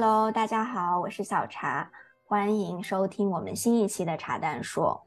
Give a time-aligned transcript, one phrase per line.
[0.00, 1.90] Hello，大家好，我是小茶，
[2.22, 5.04] 欢迎收听我们新一期的茶蛋说。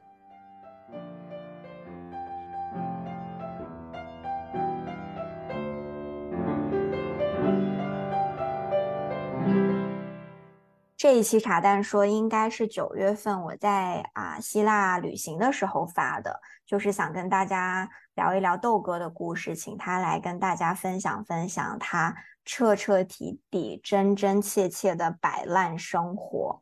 [10.98, 22.14] 这一期茶蛋说应该是九月份我在啊希腊旅行的时候发的，就是想跟大家聊一聊豆哥的故事，请他来跟大家分享分享他
[22.46, 26.62] 彻彻底底、真真切切的摆烂生活。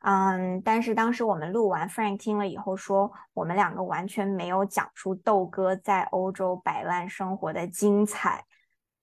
[0.00, 8.44] 嗯，但是当时我们录完，Frank 听了以后说，我们两个完全没有讲出豆哥在欧洲摆烂生活的精彩，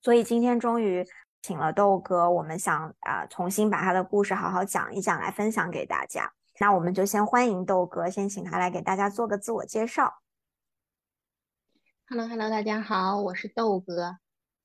[0.00, 1.06] 所以今天终于。
[1.40, 6.32] 请了豆哥，我们想啊重新把他的故事好好讲一讲，来分享给大家。
[6.58, 10.14] 那我们就先欢迎豆哥，先请他来给大家做个自我介绍。
[12.08, 14.18] Hello，Hello，大家好，我是豆哥，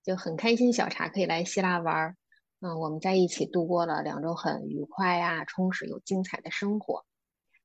[0.03, 2.17] 就很开心小茶可以来希腊玩儿。
[2.59, 7.05] 嗯，我们在一起度过了两周很愉快呀、充实又精彩的生活。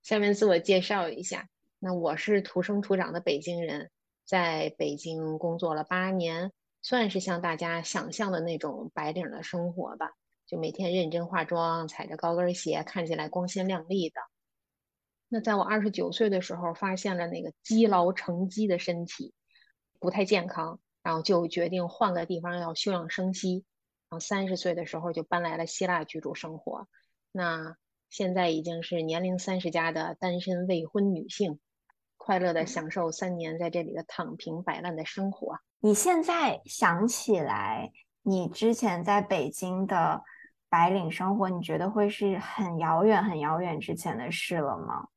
[0.03, 3.91] 下面自我介绍一下，那我是土生土长的北京人，
[4.25, 6.53] 在北京工作了八年。
[6.81, 10.13] 算是像大家想象的那种白领的生活吧，
[10.47, 14.21] 就每天认真化妆，踩着高跟鞋，看起来光鲜亮丽的。
[15.29, 19.35] 那在我二十九岁的时候，发现了那个积劳成疾的身体
[19.99, 23.65] 不太健康，然后就决定换个地方要休养生息。
[24.11, 26.87] 然后三十岁的时候就搬来了希腊居住生活。
[27.33, 27.77] 那
[28.11, 31.59] 现在已经是年龄三十加的单身未婚女性。
[32.19, 35.59] 快乐的享受三年在这里的躺平摆烂的生活。
[35.81, 37.91] 你现在想起来，
[38.23, 40.23] 你之前在北京的
[40.69, 45.09] 白领生活，你觉得会是很遥远、很遥远之前的事了吗？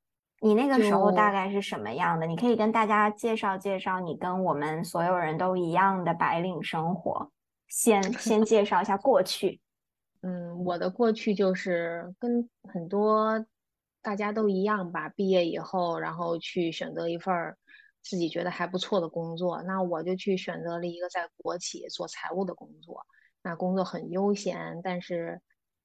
[0.42, 2.26] 你那个时候大概是什么样的？
[2.26, 7.32] 你可以跟大家介绍介绍你跟我们所有人都一样的白领生活。
[7.68, 9.62] 先先 介绍一下过去。
[10.22, 13.46] 嗯，我的过去就是跟很多。
[14.04, 17.56] 大家都一样吧，毕业以后，然后去选择一份
[18.02, 19.62] 自己觉得还不错的工作。
[19.62, 23.06] 那我就去选择了一个在国企做财务的工作。
[23.44, 25.40] 那工作很悠闲，但是，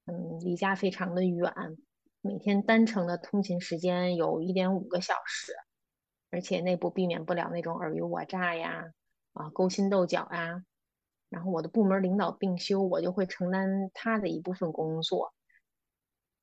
[0.06, 1.52] 嗯，离家非常的远，
[2.26, 5.52] 每天单程的通勤时间有一点五个小时，
[6.30, 8.92] 而且内部避免不了那种尔虞我诈呀，
[9.32, 10.64] 啊，勾心斗角呀。
[11.28, 15.32] 然后我的部门领导病休，我就会承担他的一部分工作。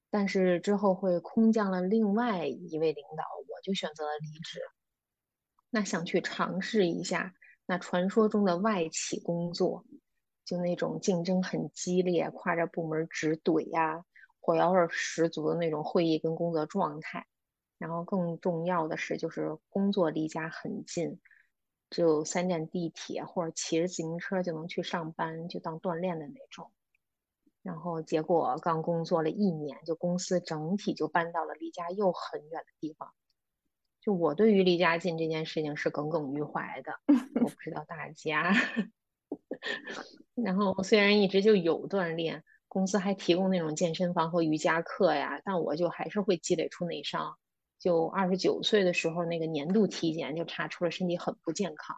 [0.10, 4.62] 但是之后会空降了另外一位领导，我就选择了离职。
[5.70, 7.34] 那想去尝试一下
[7.66, 9.84] 那传说中的外企工作，
[10.46, 14.06] 就那种竞争很激烈、跨着部门直怼呀、
[14.44, 17.26] 火药味十足的那种会议跟工作状态。
[17.78, 21.20] 然后更重要的是，就是工作离家很近，
[21.90, 26.72] 只有三站地铁或者骑着自行车就能去上班，就当锻炼的那种。
[27.62, 33.14] 然后结果刚工作了一年，就公司整体就搬到了离家又很远的地方。
[34.00, 38.54] 就我对于离家近这件事情是耿耿于怀的，我不知道大家。
[40.36, 47.38] 然后虽然一直就有锻炼，公司还提供那种健身房和瑜伽课呀，但我就还是会积累出内伤。
[47.78, 51.96] 就二十九岁的时候，那个年度体检就查出了身体很不健康，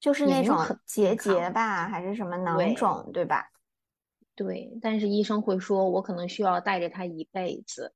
[0.00, 3.50] 就是那种结节吧，还是什么囊肿，对吧？
[4.34, 7.92] 对，但是医生会说，我可能需要带着他一辈子。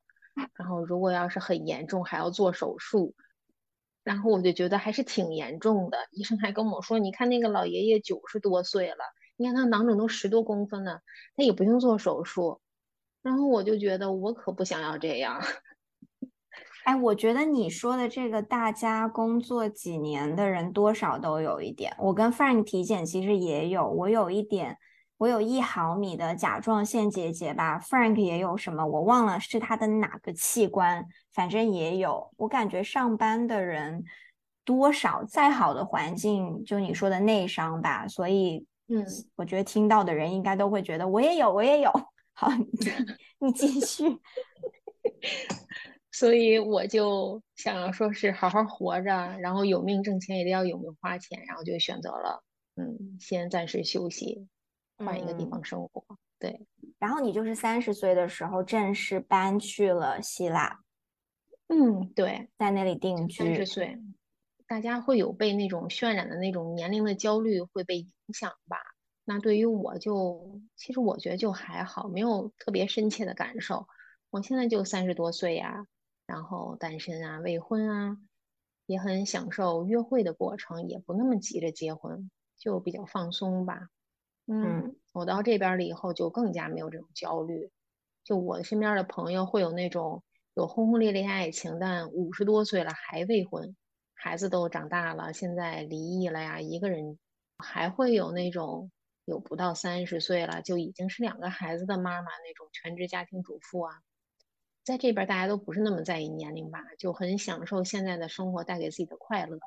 [0.55, 3.15] 然后如果要是很严重，还要做手术。
[4.05, 5.99] 然后我就觉得还是挺严重的。
[6.13, 9.05] 医生还跟我说，你看那个老爷爷九十多岁了，
[9.39, 11.01] 你看他囊肿都十多公分了，
[11.35, 12.61] 他也不用做手术。
[13.23, 15.41] 然后我就觉得我可不想要这样。
[16.85, 21.95] 哎，我觉得你说的这个，大家工作几年的人多少都有一点。
[21.99, 24.77] 我跟 Frank 体检其实也有，我有一点。
[25.19, 32.33] 我有一毫米的甲状腺结节吧，Frank 也有什么，我忘了是他的哪个器官，反正也有。
[32.37, 34.05] 我感觉上班的人
[34.65, 39.05] 多少再好的环境，就你说的内伤吧，所以，嗯，
[39.37, 41.91] 我觉得听到的人应该都会觉得我也有，我也有。
[42.33, 42.49] 好，
[43.39, 44.05] 你继续。
[46.13, 52.43] 所以我就想要说是好好活着，然后有命挣钱也得要有命花钱，然后就选择了，
[52.77, 54.49] 嗯，先暂时休息。
[55.01, 56.05] 换一个地方生活，
[56.41, 56.67] 对。
[56.99, 60.81] 然后你就是三十岁的时候正式搬去了希腊，
[61.69, 63.45] 嗯，对，在那里定居。
[63.45, 63.97] 三十岁，
[64.69, 68.77] 大家会有被那种渲染的那种年龄的焦虑会被影响吧？
[69.25, 73.87] 那对于我就，其实我觉得就还好，没有特别深切的感受。
[74.31, 75.87] 我现在就三十多岁呀，
[76.27, 78.19] 然后单身啊，未婚啊，
[78.85, 83.89] 也很享受约会的过程，也不那么急着结婚，就比较放松吧。
[84.47, 87.71] 嗯，我到这边了以后就更加没有这种焦虑。
[88.23, 90.23] 就我身边的朋友会有那种
[90.55, 93.75] 有轰轰烈烈爱情，但五十多岁了还未婚，
[94.19, 97.19] 孩子都长大了，现在离异了呀，一个人。
[97.61, 98.89] 还会有那种
[99.25, 103.95] 有不到三十岁了就已经是两个孩子的妈妈那种全职家庭主妇啊，
[104.85, 109.59] 在这边大家都不是那么在意年龄吧，就很享受现在的生活带给自己的快乐。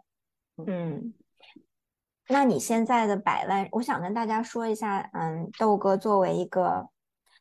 [0.65, 1.13] 嗯，
[2.30, 6.92] 那你现在的百万，我想跟大家说一下，嗯，豆哥作为一个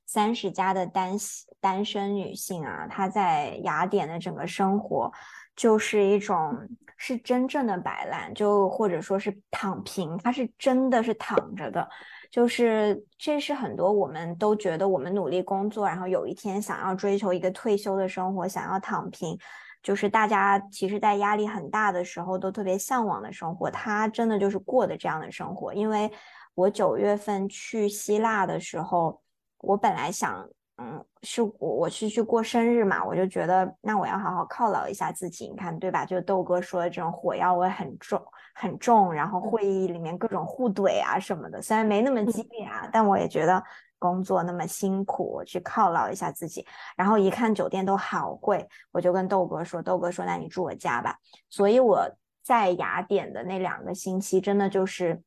[0.04, 1.12] 三十加的单
[1.60, 5.12] 单身女性啊，她在雅典的整个生活
[5.60, 6.56] 就是一种
[6.96, 11.86] 是真正的摆烂，就或者说是躺平，她是真的是躺着的，
[12.30, 19.38] 就是这是很多我们都觉得我们努力工作，然后有一天想要追求一个退休的生活，想要躺平。
[19.82, 23.70] 就是大家其实，在压力很大的时候，都特别向往的生活。
[23.70, 25.74] 他真的就是过的这样的生活。
[25.74, 26.10] 因为
[26.54, 29.20] 我九月份去希腊的时候，
[29.60, 30.48] 我本来想，
[30.80, 36.06] 嗯，是我我是去过生日嘛，我就觉得那我要好好犒劳一下自己，你看对吧？
[36.06, 38.20] 就豆哥说的这种火药味很重
[38.54, 43.62] 很重，然后会议里面各种互怼啊什么的，虽然没那么激烈啊，但我也觉得。
[44.02, 46.66] 工作那么辛苦，我去犒劳一下自己。
[46.96, 51.14] 然后一看酒店都好贵，我就跟豆哥说：“豆哥说，那你住我家吧。”
[51.50, 52.10] 所以我
[52.42, 55.20] 在雅典的那两个星期，真的就是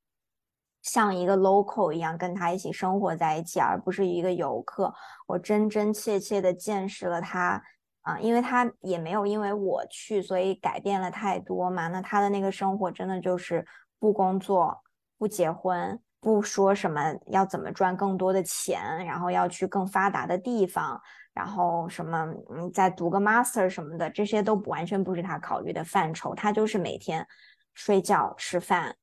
[0.84, 4.94] 像一个 local 一样，跟他一起生活在一起，而不是一个游客。
[5.26, 7.60] 我真真切切的见识了他
[8.02, 11.88] 啊，因为他也没有因为我去，所以改变了太多嘛。
[11.88, 13.66] 那他的那个生活真的就是
[13.98, 14.80] 不工作，
[15.18, 16.00] 不结婚。
[16.20, 20.98] 不说什么要怎么赚更多的钱，然后要去更发达的地方，
[21.34, 26.34] 然后什么嗯再读个 master 什么的，这些都完全不是他考虑的范畴。
[26.34, 27.28] 他就是每天
[27.74, 28.96] 睡觉吃饭，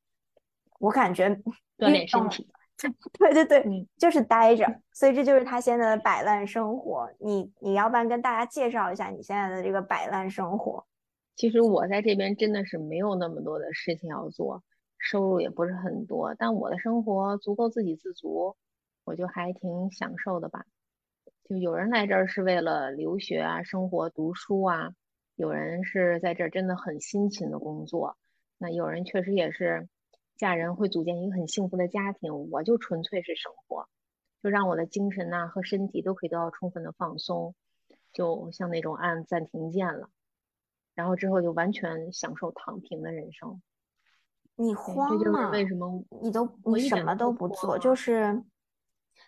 [0.78, 1.38] 我感觉
[1.80, 2.46] 锻炼身体。
[3.18, 4.66] 对对对，就是待着。
[4.92, 7.10] 所以这就是他现在的摆烂生活。
[7.18, 10.86] 你你要不然跟大家介绍一下你现在的这个摆烂生活？
[11.36, 14.62] 其实我在这边真的是没有那么多的事情要做。
[15.02, 18.54] 收入也不是很多，但我的生活足够自给自足，
[19.04, 20.66] 我就还挺享受的吧。
[21.48, 24.90] 就有人来这儿是为了留学啊、生活、读书啊，
[25.36, 28.18] 有人是在这儿真的很辛勤的工作，
[28.58, 29.88] 那有人确实也是
[30.40, 32.50] 嫁人会组建一个很幸福的家庭。
[32.50, 33.86] 我就纯粹是生活，
[34.42, 37.54] 就让我的精神呐和身体都可以得到充分的放松，
[38.10, 40.08] 就像那种按暂停键了，
[40.94, 43.60] 然后之后就完全享受躺平的人生。
[44.56, 45.50] 你慌吗？
[45.50, 47.78] 为什么你都你什么都不做？
[47.78, 48.42] 就 是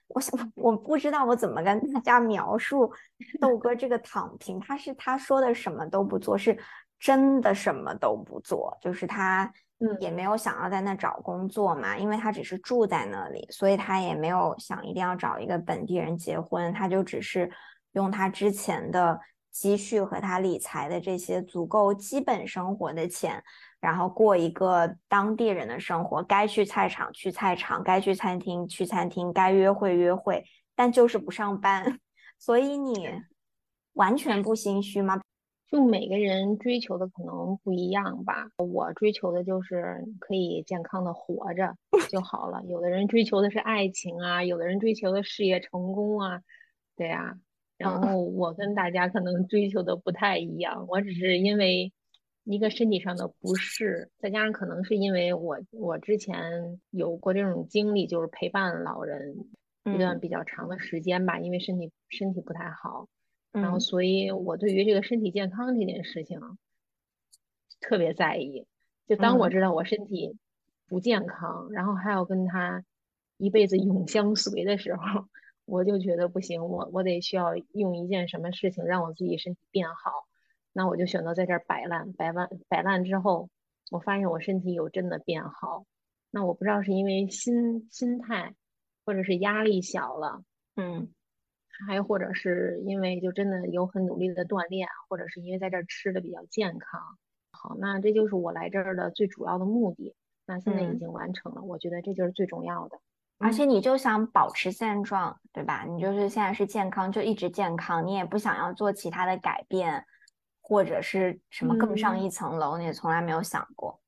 [0.09, 2.91] 我想，我不知道我怎么跟大家描述
[3.38, 4.59] 豆哥这个躺平。
[4.61, 6.59] 他是他说的什么都不做，是
[6.99, 8.75] 真的什么都不做。
[8.81, 9.53] 就是他
[10.00, 16.73] 也没有想要在那找工作嘛，因为他只是住在那里，所以他也没有想一定要找一个本地人结婚。
[16.73, 17.50] 他就只是
[17.93, 19.19] 用他之前的
[19.50, 23.43] 积蓄和他理财的这些足够基本生活的钱。
[23.81, 30.44] 然后过一个当地人的生活，该去菜场去菜场，该去餐厅去餐厅，该约会约会，
[30.76, 31.99] 但就是不上班。
[32.38, 33.11] 所以你
[33.95, 35.21] 完全不心虚吗？
[35.73, 38.47] 就每个人追求的可能不一样吧。
[38.59, 41.75] 我追求的就是可以健康的活着
[42.11, 42.62] 就好了。
[42.69, 46.43] 有的人追求的是爱情啊，有的人追求的事业成功啊，
[46.95, 47.38] 对呀。
[47.79, 51.93] 然后我跟大家可能追求的不太一样，我只是因为。
[52.45, 59.37] 一个身体上的不适，再加上可能是因为我我之前有过这种经历，就是陪伴老人
[59.85, 63.07] 一段比较长的时间吧，因为身体身体不太好，
[63.52, 66.40] 然后所以我对于这个身体健康这件事情
[67.80, 68.66] 特别在意。
[69.06, 70.38] 就当我知道我身体
[70.87, 72.85] 不健康，然后还要跟他
[73.37, 75.26] 一辈子永相随的时候，
[75.66, 80.12] 我就觉得不行，我我得需要用一件什么事情让我自己身体变好。
[80.73, 83.50] 那我就选择在这儿摆烂，摆烂摆烂之后，
[83.90, 85.85] 我发现我身体有真的变好。
[86.30, 88.54] 那我不知道是因为心心态，
[89.04, 90.42] 或者是压力小了，
[90.76, 91.12] 嗯，
[91.87, 97.00] 还或者是因为就真的有很努力的锻炼，或者是因为在这儿吃的比较健康。
[97.50, 100.14] 好，那这就是我来这儿的最主要的目的。
[100.47, 102.99] 那现在已经完成了，我觉得这就是最重要的。
[103.38, 105.85] 而且你就想保持现状，对吧？
[105.88, 110.05] 你就是现在是健康，就一直健康，你也不想要做其他的改变。
[110.64, 114.00] 或者是什么更上一层楼，你也从来没有想过。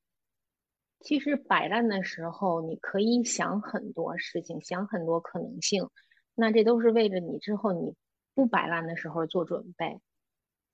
[1.00, 5.84] 其实摆烂的时候，你可以想很多事情，想很多可能性。
[6.34, 7.94] 那这都是为了你之后你
[8.34, 10.00] 不摆烂的时候做准备。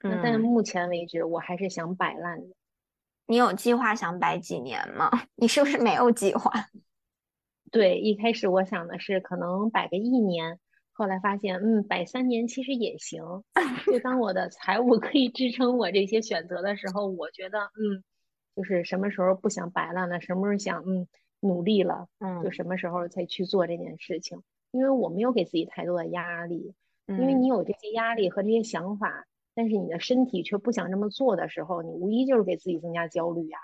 [0.03, 2.55] 那但目前为止，我还是想摆烂的。
[3.27, 5.11] 你有计划想摆几年吗？
[5.37, 6.51] 你是不是没有计划？
[7.71, 10.59] 对，一开始我想的是可能摆个一年，
[10.93, 13.23] 后来发现，嗯，摆三年其实也行。
[13.87, 18.03] 就当我的财务可以支撑我这些选择的时候，我觉得，嗯，
[18.57, 20.21] 就是什么时候不想摆烂了？
[20.21, 21.07] 什么时候想，嗯，
[21.41, 24.43] 努力了，嗯，就什么时候才去做这件事情。
[24.71, 26.75] 因为我没有给自己太多的压力，
[27.07, 33.59] 因为你有这些压力和这些想法，但是你的身体却不想这么做的时候，你无疑就是给自己增加焦虑呀。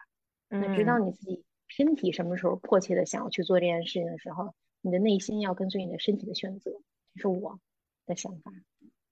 [0.49, 1.45] 那直到你自己。
[1.69, 6.71] 身体什么时候迫切的想要去做这件事情的时候，你的内心要跟随你的身体的选择，
[7.17, 7.59] 这是我
[8.07, 8.53] 的想法。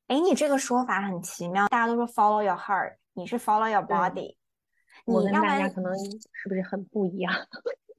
[0.07, 4.37] 哎，你这个说法很奇妙，大家都说 follow your heart，你是 follow your body。
[5.05, 7.35] 我跟大家可能是不是很不一样？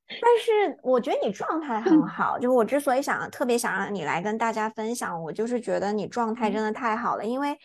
[0.07, 7.25] 但是我觉得你状态很好，就我之所以想特别想让你来跟大家分享，我就是觉得你状态真的太好了。
[7.25, 7.57] 因为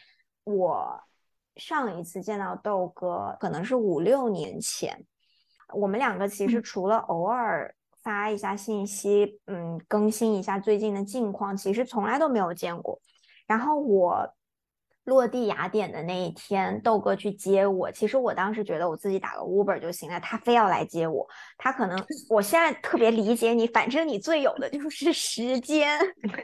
[0.45, 0.99] 我
[1.57, 5.05] 上一次见到豆哥可能是五六年前。
[5.75, 12.99] 我们两个其实除了偶尔发一下信息，嗯，更新一下最近的近况，其实从来都没有见过。
[13.47, 14.35] 然后我
[15.05, 21.27] 落地雅典的那一天，豆哥去接我，其实我当时觉得我自己打个 Uber 就行了，他非要来接我。
[21.59, 21.99] 他可能
[22.31, 25.99] 我现在特别理解你，反正你最有的就是时间，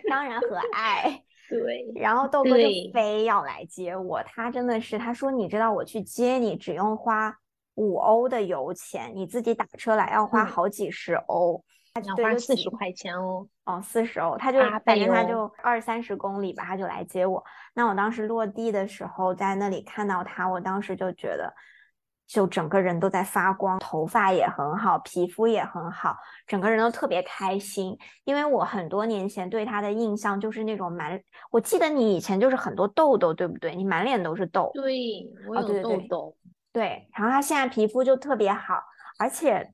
[0.09, 1.23] 当然和爱。
[1.49, 2.01] 对。
[2.01, 7.37] 然后豆哥就非要来接我，他真的是，他说你知道我去接你只用花。
[7.79, 11.63] 五欧的油钱，你自己打车来要花好几十欧，
[12.00, 13.47] 要花四十块钱哦。
[13.65, 17.43] 哦，四十欧，他就反正他就二三十公里吧，他就来接我。
[17.75, 21.53] 那我当时落地的时候，在那里看到他，我当时就觉得，
[22.29, 27.99] 就整个人都在发光，头发也很好，皮肤也很好，整个人都特别开心。
[28.25, 33.75] 因为我很多年前对他的印象就是那种满，我记得你以前就是很多痘痘，对不对？
[33.75, 34.71] 你满脸都是痘。
[34.75, 36.37] 对，我有痘痘。
[36.73, 38.81] 对，然后他现在皮肤就特别好，
[39.19, 39.73] 而且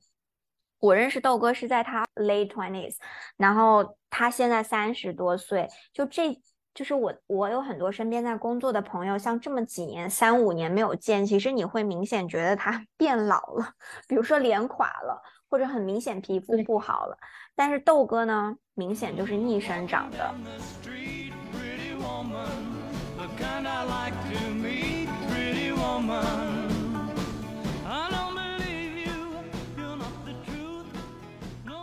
[0.83, 2.97] 我认识豆哥是在他 late twenties，
[3.37, 6.37] 然后他现在三十多岁，就这
[6.75, 13.75] 就是我我有很多身边在工作的朋友，像这么几年三五年没有见，其实你会明显觉得他 变老了，
[14.09, 17.17] 比如说脸垮了，或者很明显皮肤不好了，
[17.55, 20.35] 但是豆哥呢，明显就是逆生长的。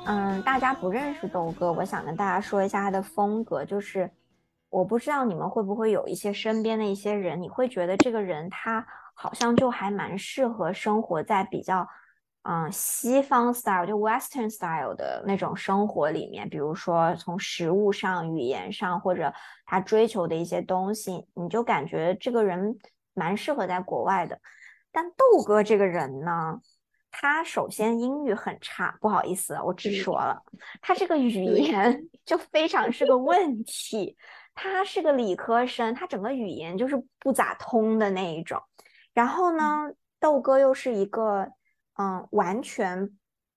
[0.09, 3.63] 嗯，大家不认识豆哥，我想跟大家说一下他的风格。
[3.63, 4.09] 就是
[4.71, 11.87] 我不知道你们会不会有一些身边的一些人，你会觉得这个人他好像就还蛮适合生活在比较
[12.41, 16.49] 嗯西方 style 就 Western style 的那种生活里面。
[16.49, 19.31] 比如说从食物上、语言上，或者
[19.67, 22.75] 他追求的一些东西，你就感觉这个人
[23.13, 24.39] 蛮适合在国外的。
[24.91, 26.59] 但豆哥这个人呢？
[27.11, 30.41] 他首先英语很差，不好意思，我直说了，
[30.81, 34.15] 他这个语言 就非常是个问题。
[34.55, 38.61] 他是个理科生，他整个语言就是不咋通的那一种。
[39.13, 39.89] 然后呢，
[40.19, 41.49] 豆哥又是一个，
[41.97, 43.09] 嗯，完全，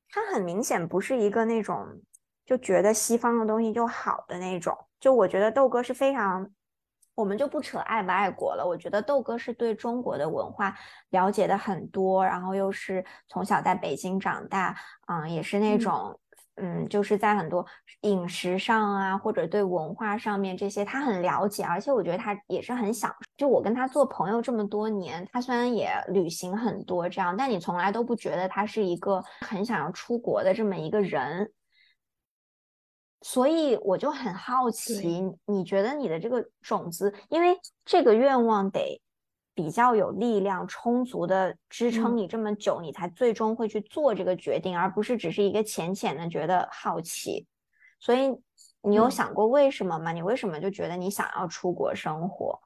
[0.08, 1.84] 他很明显不是一个那种
[2.46, 4.76] 就觉得西方的东西就好的那种。
[5.00, 6.48] 就我觉得豆哥是非常。
[7.14, 8.66] 我们就不扯爱不爱国了。
[8.66, 10.74] 我觉得豆哥是对中国的文化
[11.10, 14.76] 了解的很多，然后又是从小在北京长大，
[15.06, 16.18] 嗯，也是那种，
[16.56, 17.64] 嗯，就是在很多
[18.02, 21.62] 饮食上啊，或者对文化上面这些，他很了解。
[21.62, 31.50] 而且我觉得他也是很享就我跟他做朋友这么多年，他虽然也旅行很多这样，但你从来都不觉得他是一个很想要出国的这么一个人。
[33.22, 39.00] 所以我就很好奇，你觉得你的这个种子，因为这个愿望得
[39.54, 47.46] 比较有力量、充足的支撑你这么久，你才最终会去做这个决定，而不是只是一个浅浅的觉得好奇。
[48.00, 48.36] 所以
[48.82, 50.10] 你有想过为什么吗？
[50.10, 52.60] 你为什么就觉得你想要出国生活？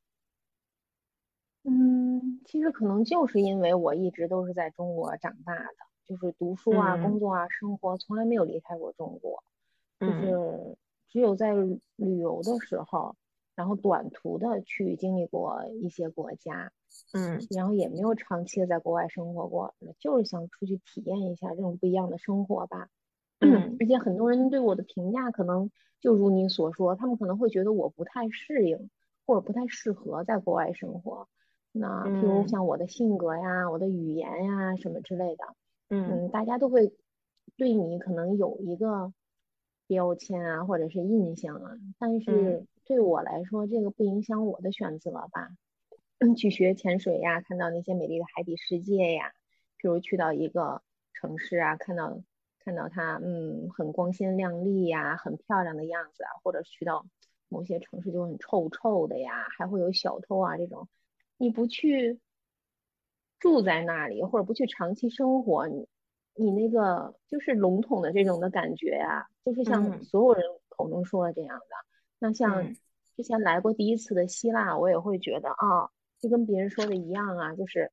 [1.65, 5.75] 嗯，其实可能就是因为我一直都是在中国长大的，
[6.07, 9.45] 就是读书啊、工作啊、生活，从来没有离开过中国。
[10.01, 10.77] 就是
[11.09, 11.55] 只有在
[11.97, 13.17] 旅游的时候，
[13.55, 16.71] 然后短途的去经历过一些国家，
[17.15, 22.89] 嗯，然后也没有长期的在国外生活过，就是想出去体验一下这种不一样的生活吧。
[23.41, 28.91] 嗯，而且很多人对我的评价可能就如你所说，他们可能会觉得我不太适应，
[29.27, 31.29] 或者不太适合在国外生活。
[31.73, 35.45] 那譬如像我的性格呀、我的语言呀什么之类的，
[35.89, 36.93] 嗯，大家都会
[37.57, 39.15] 对你可能有一个。
[39.87, 45.51] 标签啊，或者是印象啊，但是对我来说，这个不影响我的选择吧。
[46.35, 49.33] 去学潜水呀，看到那些美丽的海底世界呀，
[49.79, 50.81] 譬如去到一个
[51.13, 52.23] 城市啊，看到
[52.59, 57.05] 看到它嗯很光鲜亮丽呀，很漂亮的样子啊，或者去到
[57.51, 60.89] 某些城市就很臭臭的呀，还会有小偷啊这种，
[61.37, 62.19] 你不去
[63.39, 65.87] 住在那里，或者不去长期生活，你
[66.35, 71.65] 你那个就是笼统的这种的感觉呀，就是像所有人口中说的这样的。
[72.19, 72.75] 那像
[73.17, 75.89] 之前来过第一次的希腊，我也会觉得啊，
[76.19, 77.93] 就跟别人说的一样啊，就是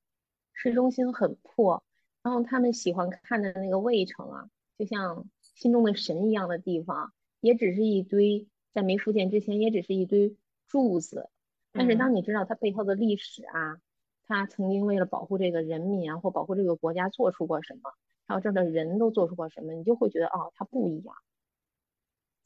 [0.51, 1.83] 市中心很破，
[2.23, 10.35] 然后他们喜欢看的那个卫城啊，就像心中的神一样的地方，也只是一堆在没复建之前也只是一堆
[10.67, 11.29] 柱子，
[11.71, 13.77] 但是当你知道它背后的历史啊。
[14.25, 17.91] 它曾经为了保护这个人民啊，或保护这个国家做出过什么，
[18.25, 21.13] 还有这儿的人都做出过什么，你就会觉得哦，它不一样。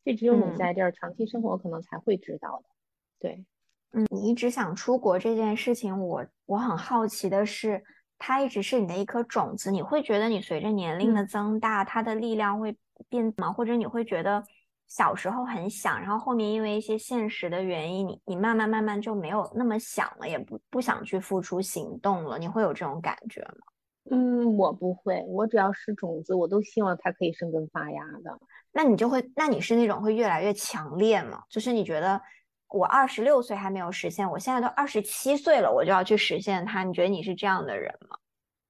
[0.07, 2.69] 这只有你在这儿长期生活可能才会知道的。
[3.19, 3.43] 对，
[3.91, 7.83] 嗯，你一直想出国这件事情，我我很好奇的是，
[8.17, 9.69] 它一直是你的一颗种子。
[9.69, 12.73] 你会觉得你随着年龄的增大，它的力量会
[13.09, 13.51] 变吗？
[13.51, 14.41] 或者你会觉得？
[14.87, 22.39] 小时候很想，然后后面因为一些现实的原因，你你慢慢慢慢就没有那么想了，也不不想去付出行动了。
[22.39, 23.76] 你会有这种感觉吗？
[24.09, 28.39] 嗯，我不会，我只要是种子，我都希望它可以生根发芽的。
[28.71, 31.43] 那你就会，那你是那种会越来越强烈吗？
[31.49, 32.21] 就是你觉得
[32.69, 36.83] 我二十六岁还没有实现，我现在都二十七岁了，我就要去实现它？
[36.83, 38.17] 你觉得你是这样的人吗？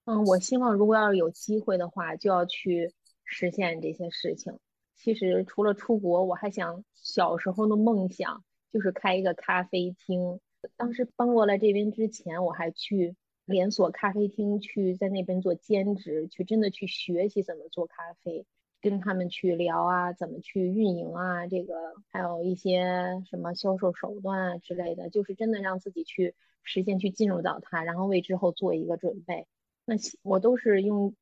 [0.05, 2.93] 嗯，我希望如果要是有机会的话，就要去
[3.25, 4.57] 实现这些事情。
[4.95, 10.39] 其实除了出国，我还想小时候的梦想就是开一个咖啡厅。
[10.75, 13.15] 当时搬过来这边之前，我还去
[13.47, 18.45] 连锁咖啡厅去在那边做兼职，去真的去学习怎么做咖啡，
[18.79, 21.73] 跟他们去聊啊，怎么去运营啊，这个
[22.11, 29.47] 还有一些什么销售手段啊之类的，就是真的让自己去实现去进入到它，然后为之后做一个准备。
[29.85, 31.15] 那我都是用。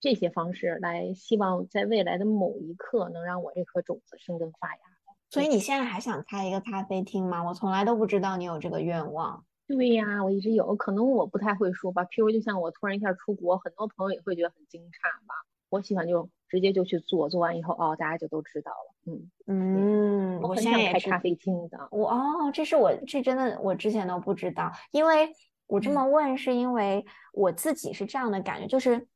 [0.00, 4.80] 这些方式来，希望在未来的某一刻能让我这颗种子生根发芽。
[5.28, 7.42] 所以你现在还想开一个咖啡厅吗？
[7.42, 9.44] 我从来都不知道你有这个愿望。
[9.68, 12.02] 对呀，我一直有，可能我不太会说吧。
[12.06, 15.34] 譬如就像我突然一下出国，很多朋友也会觉得很惊诧吧。
[15.68, 18.94] 我喜欢就直接就去做，做完以后哦，大家就都知道了。
[19.06, 21.86] 嗯嗯，我现在也开咖啡厅的。
[21.92, 25.30] 我哦，这是我这真的我之前都不知道，因为
[25.66, 29.06] 我这么问是因为我自己是这样的感觉，就是。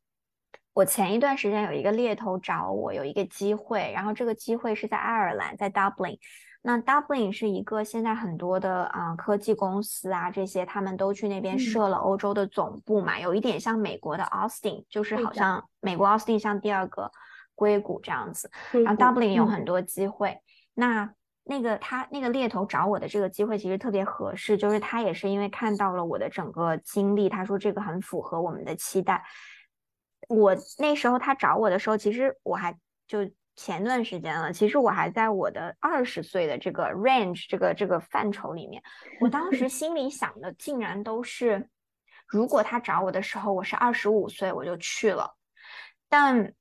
[0.75, 6.19] 我前一段时间有一个猎头找我，有一个机会，然后这个机会是在爱尔兰，在 Dublin。
[6.65, 17.11] 那 Dublin 是一个现在很多的啊科技公司啊这些，他们都去那边设了欧洲的总部嘛，有一点像美国的 Austin，就是好像美国 Austin 像第二个
[17.57, 18.49] 硅谷这样子。
[18.71, 20.39] 然后 Dublin 有很多机会。
[20.75, 21.13] 那
[21.45, 29.25] 那个他那个猎头找我的这个机会其实特别合适，就是他也是因为看到了我的整个经历，他说这个很符合我们的期待。
[30.29, 38.83] 我那时候他找我的时候，其实我还就前段时间了，其实我还在我的二十岁的这个 range 这个这个范畴里面。
[39.21, 41.69] 我当时 心里想的竟然都是，
[42.27, 45.37] 如果他找我的时候我是二十五岁，我就去了。
[46.09, 46.55] 但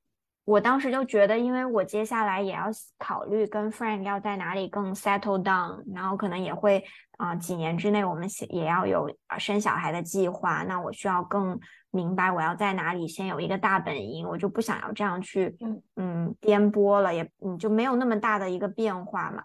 [0.46, 2.66] 我当时就觉得，因为我接下来也要
[2.98, 6.84] 考虑跟 Frank 要在哪里更 settle down，然后可能也会
[7.18, 11.60] 啊几年之内我们也要有生小孩的计划，那我需要更。
[11.94, 15.54] 明白我要在哪里先有一个大本营，我就不想要这样去，
[15.98, 19.44] 嗯颠簸了，也你就没有那么大的一个变化嘛。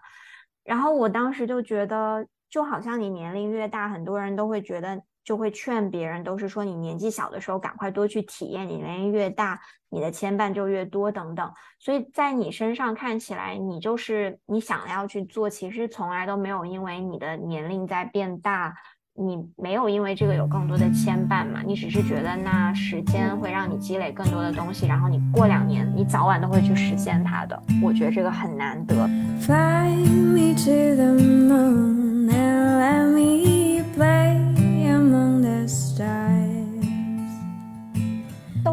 [0.63, 9.59] 然后我当时就觉得，就好像你年龄越大，很多人都会觉得，就会劝别人，都是说你年纪小的时候赶快多去体验，你年龄越大，
[9.89, 11.51] 你的牵绊就越多等等。
[11.79, 18.73] 所以在你身上看起来，你就是你想要去做，其实从来都没有因为你的年龄在变大。
[19.19, 21.63] 你没有因为这个有更多的牵绊嘛？
[21.65, 27.59] 你只是觉得那时间会让你积累更多的东西，然后你过两年，你早晚都会去实现它的。
[27.81, 29.09] 我觉得这个很难得。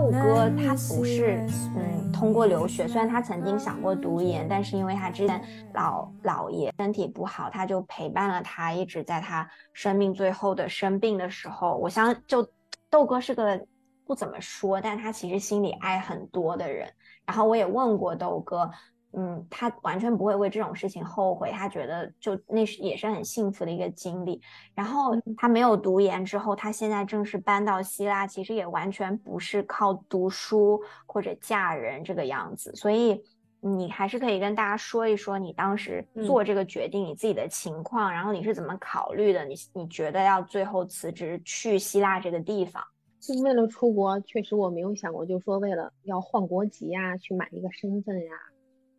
[0.04, 11.74] 豆哥他不是嗯通过留学，虽然他曾经想过读研，但是因为他之前老姥爷身体不好，他就陪伴了他，一直在他生命最后的生病的时候。
[11.76, 12.46] 我想就
[12.90, 13.58] 豆哥是个
[14.06, 16.86] 不怎么说，但他其实心里爱很多的人。
[17.24, 18.70] 然后我也问过豆哥。
[19.16, 24.40] 嗯，他完全不会为这种事情后悔，他觉得就那是也是很幸福的一个经历。
[24.74, 32.74] 然后他没有读研之后，他现在正式搬到希腊，其实也完全不是靠读书或者嫁人这个样子。
[32.74, 33.22] 所以
[33.60, 39.44] 你还是可以跟大家说一说你当时做这个决定你自己的情况，然后你是怎么考虑的？
[39.44, 42.82] 你你觉得要最后辞职去希腊这个地方？
[43.20, 48.53] 就为了出国，确实我没有想过，就说为了要换国籍呀，去买一个身份呀，就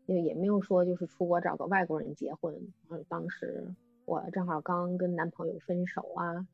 [0.07, 2.55] 也没有说就是出国找个外国人结婚。
[2.89, 3.73] 嗯，当时
[4.05, 6.47] 我正好刚跟男朋友分手啊，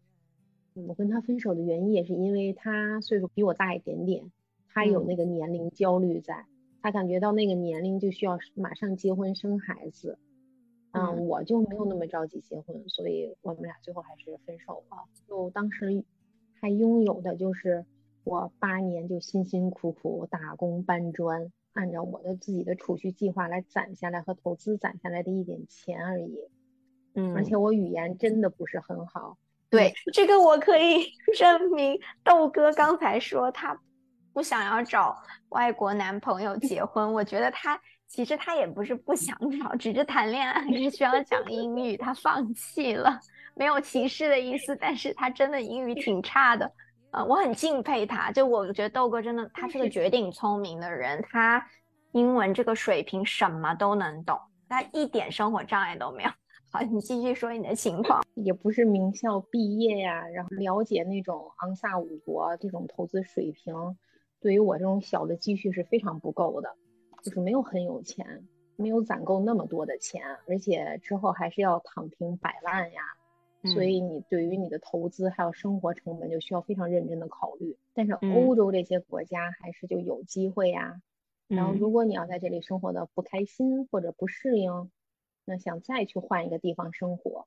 [0.88, 4.32] 我跟他分手的原因也是因为他岁数比我大一点点，
[4.70, 6.46] 他有那个年龄焦虑在，
[6.82, 10.18] 他感觉到那个年龄就需要马上结婚生孩子。
[10.92, 14.98] 嗯，我就没有那么着急结婚，所以我们俩最后还是分手了。
[15.28, 16.04] 就当时。
[16.64, 17.88] 还拥有的就是
[18.24, 26.38] 我八年就辛辛苦苦打工搬砖，按照我的自己的储蓄计划来攒下来和投资攒下来的一点钱而已。
[27.16, 29.38] 嗯，而且我语言真的不是很好。
[29.70, 31.06] 对，这个我可以
[31.38, 32.00] 证明。
[32.24, 33.80] 豆哥刚才说他
[34.34, 35.18] 不想要找
[35.50, 43.20] 外国男朋友结 婚，我觉得他其实他也不是不想找，只是谈恋爱是需要讲英语，他放弃了。
[43.56, 46.72] 没有歧视的意思，但是他真的英语挺差的，
[47.12, 48.32] 呃，我很敬佩他。
[48.32, 51.66] 就我觉得豆哥真的，他是个绝顶聪明的人，他
[52.14, 56.30] 英文这个水平什么都能懂，他一点生活障碍都没有。
[56.72, 58.24] 好，你继续说你的情况。
[58.36, 63.76] 也不是名校毕业呀，然后了解那种昂萨五国这种投资水平，
[64.40, 66.70] 对于我这种小的积蓄是非常不够的，
[67.22, 68.48] 就是没有很有钱，
[68.78, 73.02] 没有攒够那么多的钱，而且之后还是要躺平百万呀。
[73.64, 81.00] 所以你对于你的投资还有生活成本就需要非常认真的考虑，但是欧洲这些国家还是就有机会呀。
[81.48, 84.90] 然后如果你要在这里生活的不开心或者不适应，
[85.46, 87.46] 那想再去换一个地方生活，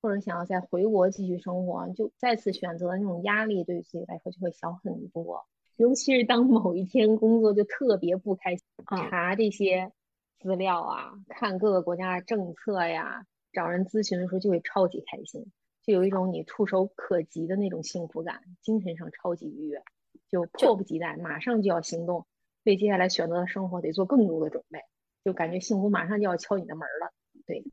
[0.00, 5.46] 或者想要再回国继续生活，就再次选择那种压力对于自己来说就会小很多。
[5.76, 9.90] 尤其是当某一天工作就特别不开心，查这些
[10.38, 13.26] 资料啊，看各个国家的政策呀。
[13.52, 15.46] 找人咨询的时候就会超级开心，
[15.86, 19.82] 就有一种你触手可及的那种幸福感，精神上超级愉悦，
[20.28, 22.26] 就迫不及待马上就要行动，
[22.64, 24.80] 为接下来选择的生活得做更多的准备，
[25.24, 27.12] 就感觉幸福马上就要敲你的门了。
[27.46, 27.64] 对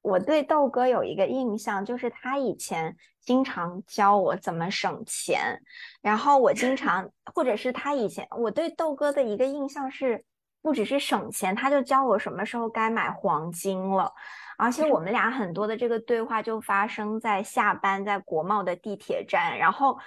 [0.00, 5.60] 我对豆哥有一个印象，就是他以前经常教我怎么省钱，
[6.00, 10.24] 然后我经常，或者是他以前，我对豆哥的一个印象是，
[10.62, 14.12] 不只是省钱，他就教我什么时候该买黄金了。
[14.56, 19.98] 而且我们俩很多的这个对话就发生在下班在国贸的地铁站，然后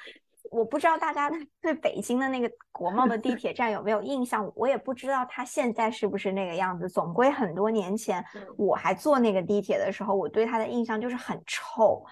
[0.49, 1.29] 我不知道大家
[1.61, 6.87] 对北京的那个国贸的地铁站有没有印象，我也不知道它现在是不是那个样子。
[6.87, 8.23] 总归很多年前
[8.57, 12.05] 我还坐那个地铁的时候，我对它的印象就是很臭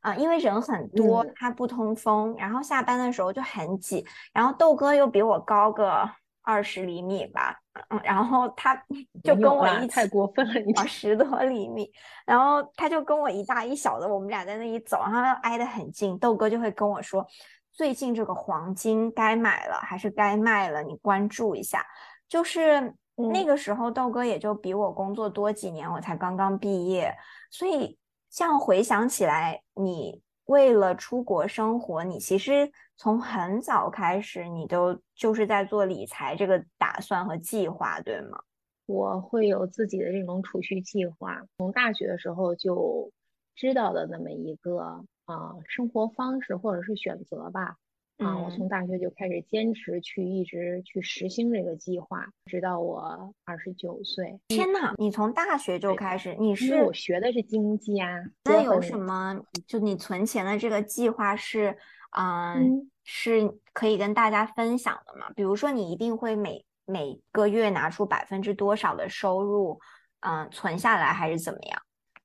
[0.00, 6.10] 啊，因为人很多，它不通风，然后下班的时候就很挤，然后豆哥又比我高个。
[6.48, 7.54] 二十厘米吧，
[7.90, 8.74] 嗯，然后他
[9.22, 11.92] 就跟我一起，太过分了，你十多厘米，
[12.24, 16.18] 然后他就跟我一大一小的，我们俩在那里走，然后挨得很近。
[16.18, 17.26] 豆哥就会跟我说，
[17.70, 20.82] 最近这个黄金该买了还是该卖了？
[20.82, 21.84] 你关注一下。
[22.26, 27.14] 就是那个时候，豆哥也就比我工作多几年，我才刚刚毕业，
[27.50, 27.98] 所以
[28.30, 30.22] 这样回想起来，你。
[30.48, 38.38] 为了出国生活，你其实从很早开始，你都就是在做理财这个打算和计划，对吗？
[38.86, 43.12] 我会有自己的这种储蓄计划，从大学的时候就
[43.54, 47.76] 知道的那么一个啊生活方式或者是选择吧。
[48.18, 54.40] 啊，我从大学就开始坚持去一直去实行这个计划，直到我二十九岁。
[54.48, 56.34] 天呐，你从大学就开始？
[56.34, 58.08] 你是我学的是经济啊。
[58.44, 59.40] 那有什么？
[59.66, 61.78] 就你存钱的这个计划是，
[62.18, 65.30] 嗯，是可以跟大家分享的吗？
[65.36, 69.78] 比如说，你一定会每每个月拿出百分之多少的收入，
[70.20, 71.80] 嗯，存下来，还是怎么样？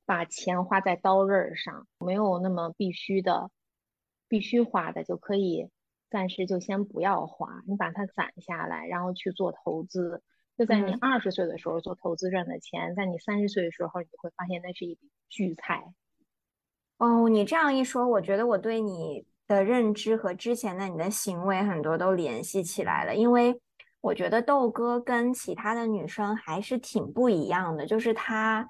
[0.05, 3.51] 把钱花在刀刃上，没有那么必须的，
[4.27, 5.69] 必须花的就可以。
[6.13, 10.21] 暂时就先不要花，你把它攒下来，然后去做投资。
[10.55, 15.83] 就在你二十岁的时候做投资赚的钱，在你三十岁的时候，你会发现那是一笔巨财。
[16.99, 23.15] 哦，你这样一说，我觉得我对你的认知和之前的你的行为很多都联系起来了。
[23.15, 23.59] 因为
[24.01, 28.69] 我觉得豆哥跟其他的女生还是挺不一样的，就是他，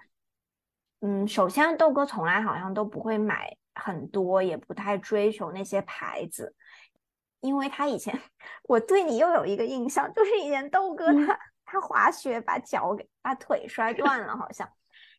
[1.01, 6.55] 嗯，首先豆哥从来好像都不会买很多，也不太追求那些牌子。
[7.43, 8.19] 因为他以前，
[8.67, 14.67] 我对你又有一个印象，就是以前豆哥他他滑雪把脚给把腿摔断了，好像。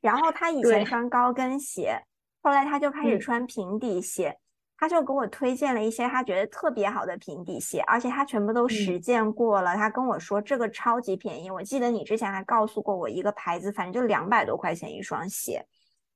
[0.00, 1.98] 然后他以前穿高跟鞋，
[2.42, 4.36] 后来他就开始穿平底鞋，
[4.76, 9.74] 他就给我推荐了一些他觉得特别好的平底鞋，而且他全部都实践过了。
[9.74, 15.64] 他跟我说这个超级便宜，我记得你之前还告诉过我一个牌子，反正就两百多块钱一双鞋。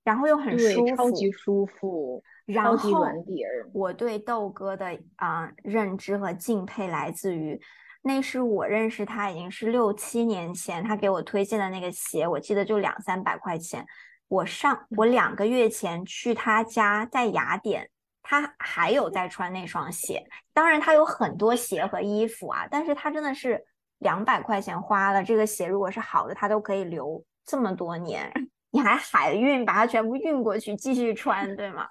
[0.09, 3.69] 然后又很舒服，超级舒服，超级软底儿。
[3.75, 7.61] 我对豆哥的啊认知和敬佩来自于，
[8.01, 13.85] 那是我认识他已经是六七年前，他给我推荐的那个鞋，我记得就两三百块钱。
[14.29, 17.91] 我上我两个月前去他家，在雅典，
[18.23, 20.27] 他还有在穿那双鞋。
[20.55, 23.63] 当然他有很多鞋和衣服啊，但是他真的是
[23.99, 28.33] 两百块钱花了，这个鞋如果是好的，他都可以留这么多年。
[28.71, 31.89] 你还海运把它全部运过去继续穿，对吗？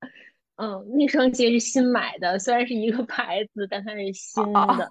[0.56, 4.90] 嗯，那双鞋是新买的，虽然是一个牌子，但它是新的，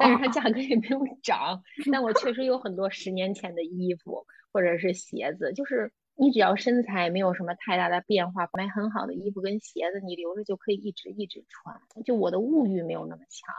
[0.00, 1.62] 但是它价格也没有涨。
[1.92, 11.78] 但我确实有很多十年前的衣服或者是鞋子，就是你只要身材没有什么太大的变化，买很好的衣服跟鞋子，你留着就可以一直一直穿。
[12.04, 13.54] 就我的物欲没有那么强，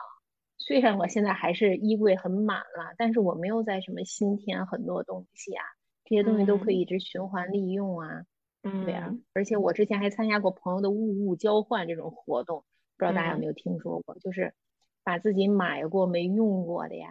[0.57, 5.63] 虽然我现在还是衣柜很满了，但是我没有在什么新添很多东西啊。
[6.13, 8.23] 这些东西都可以一直循环利用啊，
[8.61, 9.11] 对呀。
[9.33, 12.63] 而且我之前还参加过朋友的物物交换这种活动，
[12.97, 14.15] 不知道大家有没有听说过？
[14.19, 14.53] 就是
[15.03, 17.09] 把自己买过没用过的呀，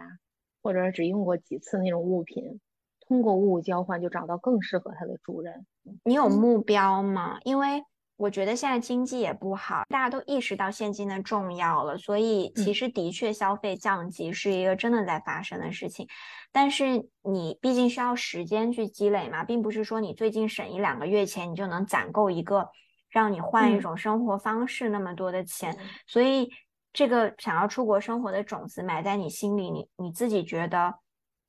[0.61, 2.61] 或者只用过几次那种物品，
[3.01, 5.65] 通过物物交换就找到更适合它的主人。
[6.05, 7.39] 你有目标吗？
[7.43, 7.83] 因为。
[8.23, 16.07] 我觉得现在经济也不好，大家都意识到现金的重要了，所以其实的确消费降级是一个真的在发生的事情。
[16.49, 22.69] 但是你毕竟需要时间去积累嘛，并不是说你最近省一两个月钱，你就能攒够一个
[23.09, 25.77] 让你换一种生活方式那么多的钱。
[26.07, 26.49] 所以
[26.93, 30.95] 这个想要出国生活的种子埋在你心里，你你自己觉得。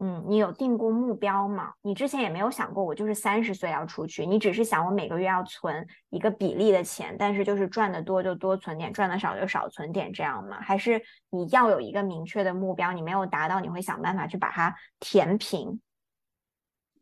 [0.06, 1.72] 嗯，你有定过目标吗？
[1.80, 10.60] 你之前也没有想过，我就是三十岁要出去，你只是想我每个月要存一个比例的钱，但是就是赚的多就多存点，赚的少就少存点，这样吗？
[10.60, 15.80] 还是你要有一个明确的目标，你没有达到，你会想办法去把它填平？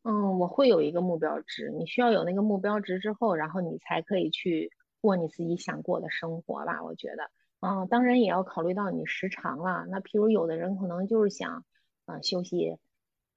[0.05, 6.85] 嗯，我会有一个目标值，你需要有那个目标值之后，然后你才可以去过你自己想过的生活吧。
[6.85, 7.29] 我觉得，
[7.67, 9.87] 嗯，当然也要考虑到你时长了。
[9.89, 11.65] 那譬如有的人可能就是想。
[12.05, 12.77] 嗯，休息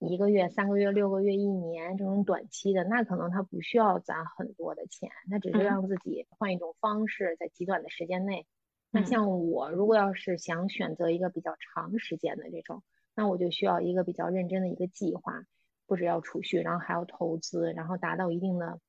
[0.08, 8.46] 一个月、三个月、六个月、一年这种短期的，那可能他不需要攒很多的钱，他只是让自己换一种方式，在极短的时间内。
[8.92, 12.84] 那像我，如果要是想选择一个比较长时间的这种，
[13.16, 15.46] 那我就需要一个比较认真的一个计划，
[15.88, 18.80] 不只要储蓄，然后还要投资，然后达到一定的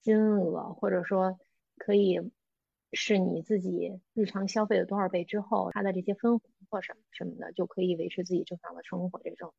[0.00, 1.38] 金额，或者说
[1.78, 2.20] 可以
[2.92, 6.50] 是你自己日常消费的多少倍之后，它的这些分红。
[6.70, 9.52] 或什么什么的就可以维持自己正常的生活，这种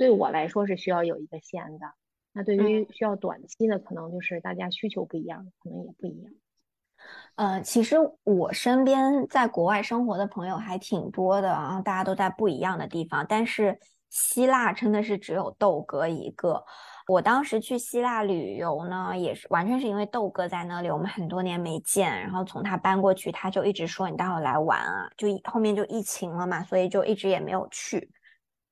[0.00, 1.86] 对我来说是需要有一个线的。
[2.32, 6.32] 那对于需要短期的，可能就是大家需求不一样，可能也不一样。
[7.34, 16.64] 呃，其实我身边在国外生活的朋友还挺多的啊，大家都在不一样的地方，但是希腊真的是只有豆哥一个。
[17.06, 28.10] 我当时去希腊旅游呢，也是完全是因为豆哥在那里，我们很多年没见，然后从他搬过去，他就一直说你待会来玩啊，就后面就疫情了嘛，所以就一直也没有去。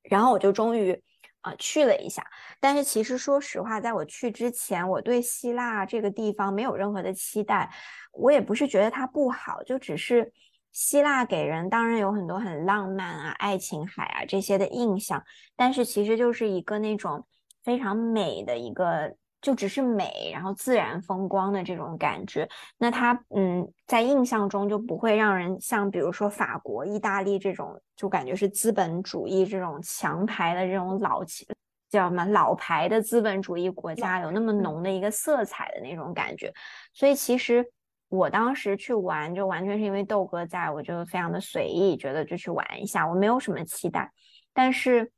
[0.05, 0.99] 然后我就终于
[1.41, 2.25] 啊去了一下，
[2.61, 7.71] 但是其实说实话，在我去之前，我对希腊这个地方没有任何的期待，
[8.13, 10.33] 我也不是觉得它不好，就只是
[10.73, 15.25] 希腊给人当然有很多很浪漫啊、爱琴海啊这些的印象，
[15.57, 17.27] 但是其实就是一个那种。
[17.65, 22.49] 非常美的一个，就只是美，然后自然风光的这种感觉。
[22.77, 31.23] 那它，嗯，在印象中就不会让人像比如说法国、意大利这种，就感觉是资本主义这种强牌的这种老
[31.89, 36.53] 叫什么老牌的资本主义国家有那么浓的一个色彩的那种感觉。
[36.93, 37.65] 所以其实
[38.09, 44.11] 我当时去玩，就完全是因为豆哥在，我就非常的随意，觉得就去玩一下，我没有什么期待，
[44.53, 45.13] 但是。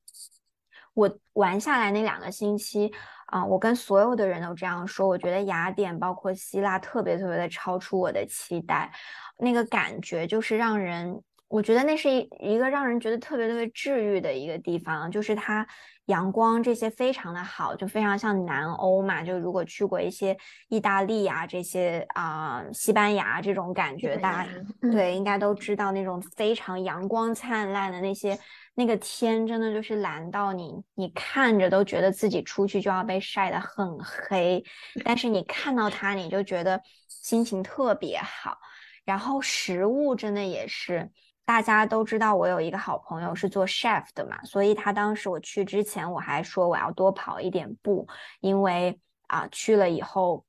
[0.92, 2.92] 我玩下来那两个星期
[3.31, 8.90] 啊，我跟所有的人都这样说，我觉得雅典包括希腊特别特别的超出我的期待，
[9.38, 15.64] 那个感觉就是让人，我觉得那是一一个让人觉得特别特别治愈的一个地方，就是它
[16.07, 20.37] 阳光这些非常的好，就非常像南欧嘛，就如果去过一些
[20.69, 24.51] 意大利啊这些啊西班牙这种感觉，大家
[24.90, 28.37] 对应该都知道那种非常阳光灿烂的那些。
[28.81, 34.64] 那个天真的就是蓝到你，你看着都觉得自己出去就要被晒得很黑，
[35.05, 38.57] 但是你看到它，你就觉得心情特别好。
[39.05, 41.11] 然后食物真的也是，
[41.45, 48.09] 大家都知道我有一个好朋友是做 chef 的嘛，所以他当时我去之前我还说我要多跑一点步，
[48.40, 50.43] 因为啊去了以后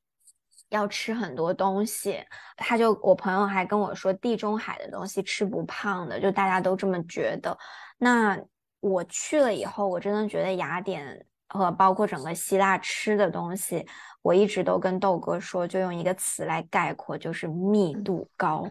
[0.69, 2.23] 要吃很多东西。
[2.55, 7.57] 他就我朋友还跟我说，地中海的东西吃不胖的，就大家都这么觉得。
[8.03, 8.35] 那
[8.79, 13.85] 我去了以后，我真的觉得雅典和包括整个希腊吃的东西，
[14.23, 18.67] 我一直都跟豆哥说，就用一个词来概括，就是密度高，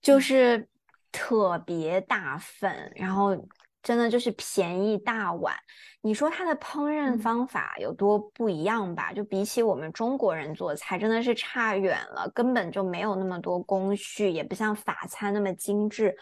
[0.00, 0.68] 就是
[1.12, 3.36] 特别大份，然后。
[3.84, 5.52] 真的就是便宜大碗，
[6.02, 9.12] 你说它的烹饪方法有多不一样吧？
[9.12, 16.16] 就比起我们中国人做菜，真的是差远了，根本就没有那么多工序，也不像法餐那么精致。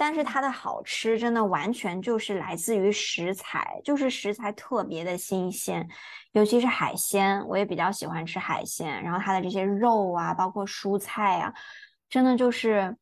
[0.00, 5.86] 但是它的好吃，真的完全就是来自于食材，就是食材特别的新鲜，
[6.32, 9.02] 尤其是海鲜，我也比较喜欢吃海鲜。
[9.02, 11.52] 然后它的这些肉啊，包括蔬菜啊，
[12.08, 12.96] 真的就是。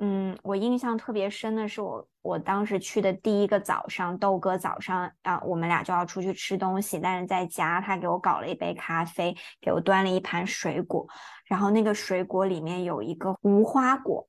[0.00, 11.04] 嗯，我印象特别深的是我我当时去的第一个早上，豆哥早上啊，我们俩就要出去吃东西，但是在家他给我搞了一杯咖啡，给我端了一盘水果，
[11.46, 14.24] 然后那个水果里面有一个无花果，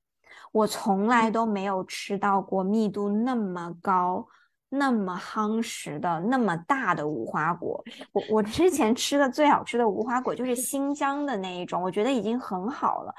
[0.52, 4.26] 我从来都没有吃到过密度那么高、
[4.68, 7.82] 那么夯实的那么大的无花果。
[8.12, 13.14] 我我之 前吃的最好吃的无花果就是新疆的那一种，我觉得已经很好了，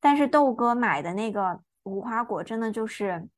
[0.00, 1.60] 但是豆哥买的那个。
[1.88, 3.28] 无花果真的就是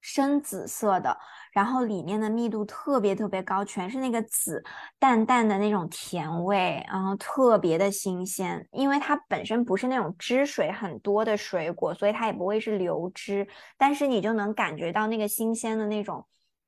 [0.00, 1.14] 深紫色的，
[1.56, 4.62] 然后里面的密度特别特别高，全是那个紫
[4.98, 8.68] 淡淡的那种甜味，然后特别的新鲜。
[8.72, 16.22] 因为它本身不是那种汁水很多的水果，所以它也不会是流汁，但是你就能感觉到那个新鲜的那种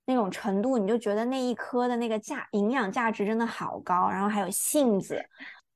[0.06, 4.08] 那种程度，你就觉得那一颗的那个价营养价值真的好高。
[4.08, 5.22] 然后还有杏子。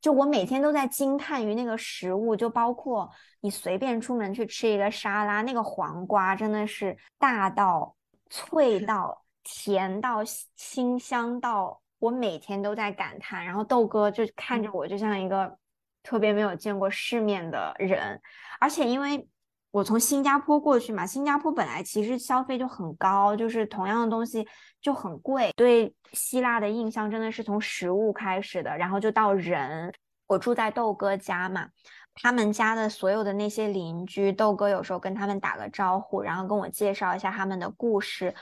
[0.01, 3.11] 就我每天都在惊叹于那个食物，就包括
[3.43, 7.95] 你随便出门去吃一个沙拉，那个黄瓜真的是大到
[8.33, 10.25] 脆到甜到
[10.57, 13.45] 清香到，我每天都在感叹。
[13.45, 15.59] 然后豆哥就看着我，就像一个
[16.03, 18.19] 特别没有见过世面的人，
[18.59, 19.29] 而且因为。
[19.73, 24.47] 我从新加坡过去嘛，新加坡本来其实消费就很高，就是同样的东西
[24.83, 25.51] 就很贵。
[25.57, 29.91] 对希腊的印象真的是从食物开始的，然后就到人。
[30.27, 31.69] 我住在豆哥家嘛，
[32.15, 38.35] 他们家的所有的那些邻居，豆哥有时候跟他们打个招呼，然后跟我介绍一下他们的故事。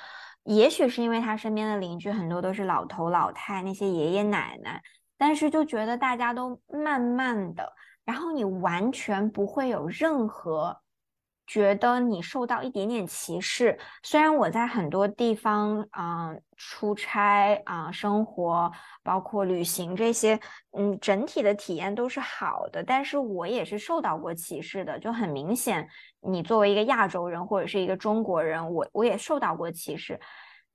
[0.44, 4.82] 也许是因为他身边的邻居很多都是老头老太，那些爷爷奶奶，
[5.16, 7.72] 但是就觉得大家都慢慢的，
[8.04, 10.79] 然后你完全不会有任何。
[11.50, 18.70] 觉得你受到一点点歧视，虽然我在很多地方啊出差啊生活，
[19.02, 20.38] 包括旅行这些，
[20.78, 25.88] 嗯，整体的体验都是好的，但是我也是受到过歧视的，就很明显。
[26.20, 30.20] 你作为一个亚洲人或者是一个中国人，我我也受到过歧视。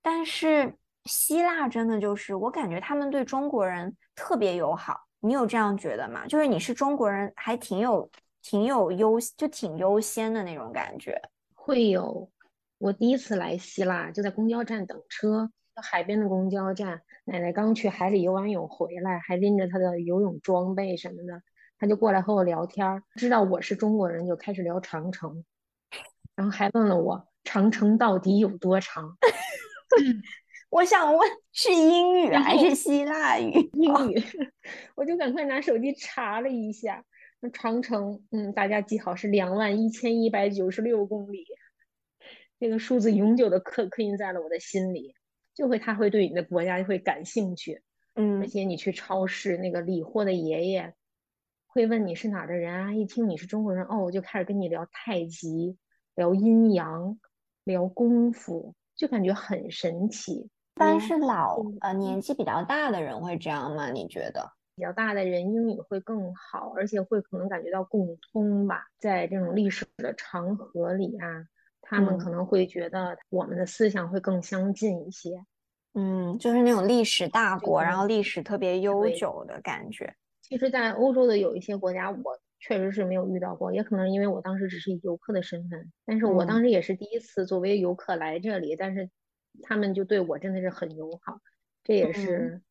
[0.02, 6.28] 但是希腊真的就是，我感觉他们对中国人特别友好，你有这样觉得吗？
[6.28, 8.10] 就是你是中国人，还挺有。
[8.46, 11.20] 挺有优，就挺优先的那种感觉。
[11.56, 12.30] 会有，
[12.78, 15.50] 我第一次来希腊，就在公交站等车，
[15.82, 17.02] 海边的公交站。
[17.24, 21.42] 奶奶刚去海里游完泳回来，还拎着她的游泳装备什么的，
[21.80, 25.44] 她就过来和我聊天，知道我是中国人，就开始聊长城，
[26.36, 29.18] 然后还问了我长城到底有多长。
[30.70, 33.72] 我想问，是英语还是希腊语？
[33.74, 34.24] 英语，
[34.94, 37.04] 我就赶快拿手机查了一下。
[37.52, 41.46] 长城，嗯，大家记好是两万一千一百九十六公里，
[42.60, 45.16] 这个数字永久的刻刻印在了我的心里，
[45.54, 47.82] 就会他会对你的国家会感兴趣，
[48.16, 50.94] 嗯，而且你去超市，那个理货的爷爷
[51.68, 55.78] 会问你是哪儿的人啊，一听你是中国人，哦，就开始跟你聊太极，
[56.16, 57.20] 聊阴阳，
[57.64, 60.50] 聊功夫，就感觉很神奇。
[60.78, 63.92] 但是老呃年纪比较大的人会这样吗？
[63.92, 64.52] 你觉得？
[64.76, 68.84] 比较大的人英语会更好，而且会可能感觉到共通吧。
[69.00, 71.46] 在这种历史的长河里啊，
[71.82, 75.32] 他们可能会觉得我们的思想会更相近一些。
[75.94, 80.14] 嗯，就是那种历史大国，然后历史特别悠久的感觉。
[80.42, 82.20] 其实，在欧洲的有一些国家，我
[82.60, 85.90] 确实是没有遇到过，也可能因为我当时只是以游客的身份。
[86.06, 89.10] 但是我当时也是第一次作为游客来这里，但是
[89.64, 91.40] 他们就对我真的是很友好，
[91.86, 92.62] 这也是。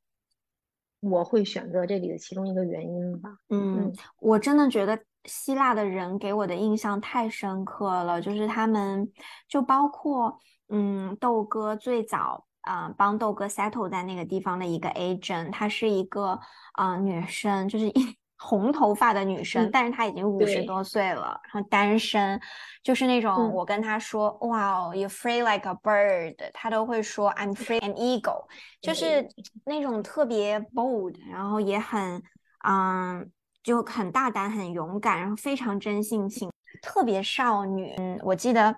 [1.11, 3.31] 我会选择这里的其中一个原因吧。
[3.51, 9.11] 嗯，我真的觉得希腊的人给我的印象太深刻了，就是他们，
[9.49, 10.39] 就包括
[10.69, 16.41] 嗯，豆哥最早啊帮豆哥 settle 在那个地方的一个 agent，她是一个
[16.73, 17.93] 啊女生，就是一。
[18.47, 22.38] 红头发的女生，但是她已经五十多岁了，然后单身，
[22.82, 28.45] 就是那种我跟她说，哇，you free like a bird，她都会说 I'm free an eagle，
[28.82, 29.26] 就是
[29.64, 32.22] 那种特别 bold，然后也很，
[32.68, 33.30] 嗯，
[33.62, 37.95] 就很大胆、很勇敢，然后非常真性情，特别少女。
[37.97, 38.76] 嗯，我记得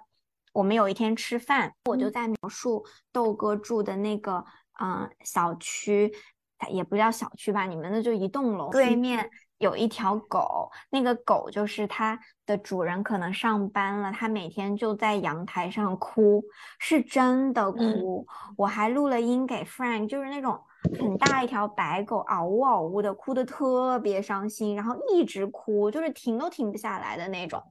[0.52, 4.44] 我们有一天吃饭，我就在描述豆哥住的那个
[4.80, 6.12] 嗯小区。
[6.58, 8.96] 它也不叫小区吧，你们那就一栋楼对。
[8.96, 9.28] 面
[9.58, 16.44] 有一条狗，那个狗就是它的主人可能上班了，它每天就在阳台上哭，
[16.78, 18.26] 是真的哭。
[18.56, 20.60] 我还录了音给 Frank，就是那种
[20.98, 27.62] 很大一条白狗，嗷呜嗷呜的哭的特别伤心，然后一直哭，就是停都停不下来的那种。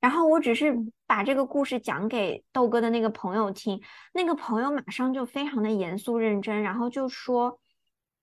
[0.00, 0.76] 然后我只是
[1.06, 3.80] 把这个故事讲给豆哥的那个朋友听，
[4.12, 7.58] 那个朋友马上就非常的严肃认真，然后就说，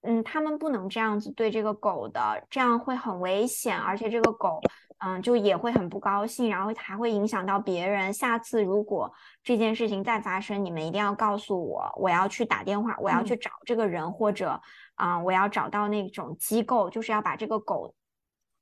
[0.01, 4.59] 嗯，他们不能这样子对这个狗的，这样会很危险，而且这个狗，
[4.99, 8.11] 嗯，就也会很不高兴，然后还会影响到别人。
[8.11, 9.11] 下次如果
[9.43, 14.59] 这件事情再发生，你们一定要告诉我，我要去打电话，我要去找这个人，或者，
[14.95, 17.93] 啊，我要找到那种机构，就是要把这个狗。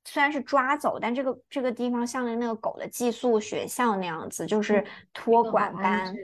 [0.06, 4.84] 虽然是抓走，但这个这个地方像那个狗的寄宿学校那样子，就是
[5.14, 6.16] 托管班，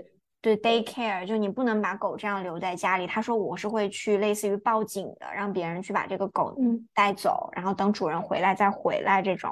[0.46, 3.08] 对 day care，就你不能把狗这样留在家里。
[3.08, 6.56] 他说我是会去类似于报警的，让别人去把这个狗
[6.94, 9.52] 带走，然后等主人回来再回来这种。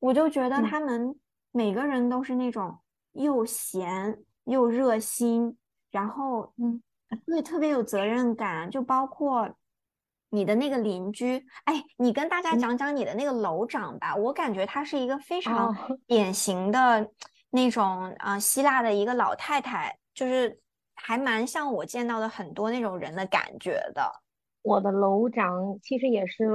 [0.00, 1.14] 我就觉得他们
[1.52, 2.76] 每个人都是那种
[3.12, 5.56] 又闲又热心，
[5.92, 6.82] 然后嗯，
[7.26, 9.48] 对，特别有责任感，就包括。
[10.30, 14.16] 你的那个邻居，哎，你跟大家讲讲你的那个楼长吧。
[14.16, 15.72] 我感觉她是一个非常
[16.08, 17.08] 典型的
[17.50, 20.60] 那种啊，希腊的一个老太太，就是
[20.94, 24.10] 还蛮像我见到的很多那种人的感觉的。
[24.62, 26.48] 我的楼长其实也是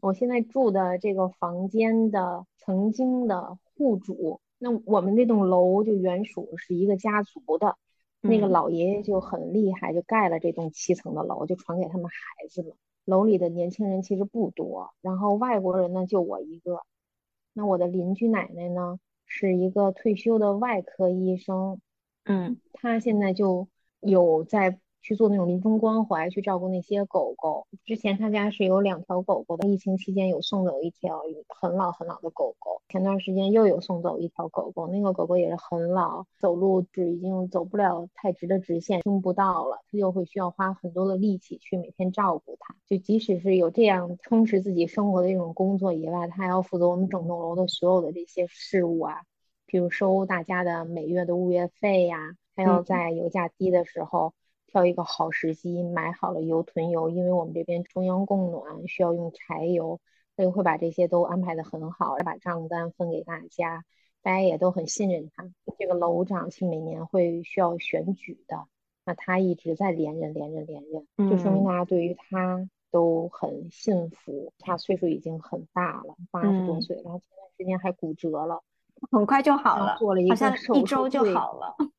[0.00, 4.40] 我现在住的这个房间的曾经的户主。
[4.58, 7.76] 那我们那栋楼就原属是一个家族的，
[8.20, 12.76] 那个老爷爷就很厉害，就盖了这栋七层的楼，就传给他们孩子了。
[13.04, 16.80] 楼里的年轻人其实不多，然后外国人呢就我一个。
[17.52, 21.80] 那我的邻居奶奶呢是一个退休的外科医生，
[22.24, 23.68] 嗯，他现在就
[24.00, 24.78] 有在。
[25.06, 27.66] 去做那种临终关怀，去照顾那些狗狗。
[27.84, 31.20] 之前他家是有两条狗狗的，疫情期间有送走一条
[31.60, 32.80] 很老很老的狗狗。
[32.88, 42.74] 前段时间又有送走一条狗狗，那个狗狗也是很老，走路只已经走不了太直的直线，听不到了，他就会需要花很多的力气去每天照顾它。
[42.88, 49.20] 就即使是有这样充实自己生活的一种工作以外，他还要负责我们整栋楼的所有的这些事务啊，
[49.66, 54.34] 比如收大家的每月的物业费呀，还要在油价低的时候。
[54.66, 60.00] 挑一个好时机买好了油囤油，因为我们这边中央供暖需要用柴油，
[60.34, 63.84] 所以会把这些都安排的很好，把账单分给大家，
[64.20, 65.48] 大家也都很信任他。
[65.78, 68.66] 这个楼长是每年会需要选举的，
[69.04, 74.52] 那他一直在连任连任连任，就说明大家对于他都很幸福。
[74.58, 78.64] 他岁数已经很大了，八十多岁，然后前段时间还骨折了，
[79.10, 81.74] 很快就好了，做了一个手术，一周就好了。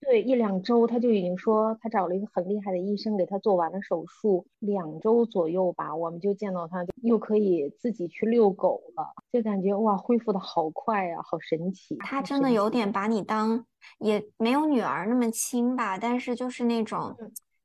[0.00, 11.96] 对，一两周他就已经说他找了一个很厉害的医生给他做完了手术，两周左右吧，我们就见到他又可以自己去遛狗了，就感觉哇，恢复的好快呀，好神奇。
[11.96, 13.64] 他真的有点把你当
[13.98, 17.16] 也没有女儿那么亲吧，但是就是那种，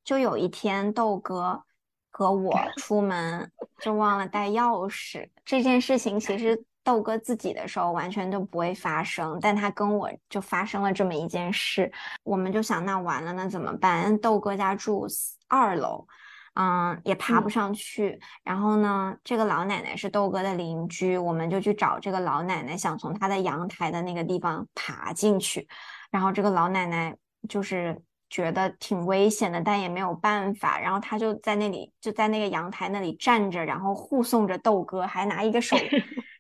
[0.06, 1.62] 就有一天豆哥
[2.10, 6.64] 和我 出门就忘了带钥匙这件事情，其实。
[6.90, 11.92] 豆哥自己的时候完全都不会发生，但他跟我就发生了这么一件事，
[12.24, 14.18] 我们就想那完了，那怎么办？
[14.18, 15.06] 豆哥家住
[15.48, 16.08] 二楼，
[16.56, 18.20] 嗯，也爬不上去。
[18.44, 25.68] 然后呢，这个老奶奶是豆哥的邻居，我们就去找这个老奶奶，想从她的阳台的那个地方爬进去。
[26.10, 27.16] 然后这个老奶奶
[27.48, 30.80] 就是觉得挺危险的，但也没有办法。
[30.80, 35.78] 然后她就在那里，就在那个阳台那里站着，然后护送着豆哥，还拿一个手。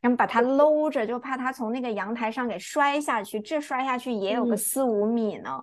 [0.01, 3.39] 然后把它搂着，就怕它从那个阳台上给摔下去。
[3.39, 5.61] 这摔下去也有个四五米呢。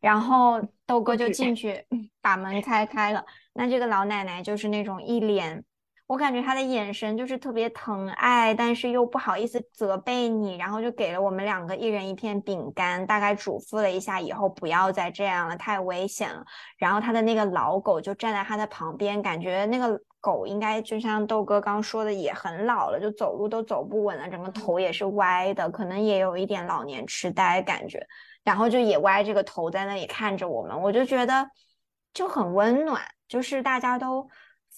[0.00, 1.86] 然后豆哥就进去
[2.22, 3.24] 把门开开了。
[3.52, 5.64] 那这个老奶奶就是那种一脸，
[6.06, 10.56] 我感觉她的眼神就是特别疼爱，但是又不好意思责备你。
[10.56, 16.42] 然后就给了我们两个一人一片饼干，大概嘱咐了一下以后不要再这样了，太危险了。
[16.78, 20.00] 然后他的那个老狗就站在他的旁边，感觉那个。
[20.24, 28.06] 狗应该就像豆哥刚说的，也很老了，就走路都走不稳了，整个头也是歪的，可能也有一点老年痴呆感觉。
[28.42, 31.46] 然后就也歪这个头在那里看着我们，我就觉得
[32.14, 34.26] 就很温暖，就是大家都。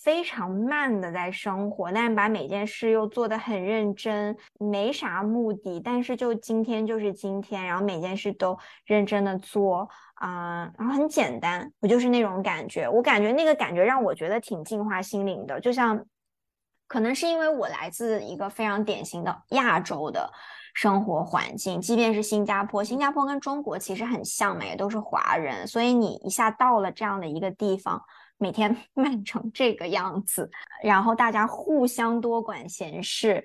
[0.05, 16.05] 非常慢的在生活，但是把每件事又做得很认真，没啥目的，但是就今天就是今天，然后每件事都认真的做啊，然后很简单，我就是那种感觉，我感觉那个感觉让我觉得挺净化心灵的，就像
[16.87, 20.31] 可能是因为我来自一个非常典型的亚洲的
[20.75, 28.03] 生活环境，即便是新加坡，新加坡跟中国其实很像嘛，也都是华人，所以你一下到了这样的一个地方。
[28.39, 30.51] 每天 慢成这个样子，
[30.83, 33.43] 然后大家互相多管闲事，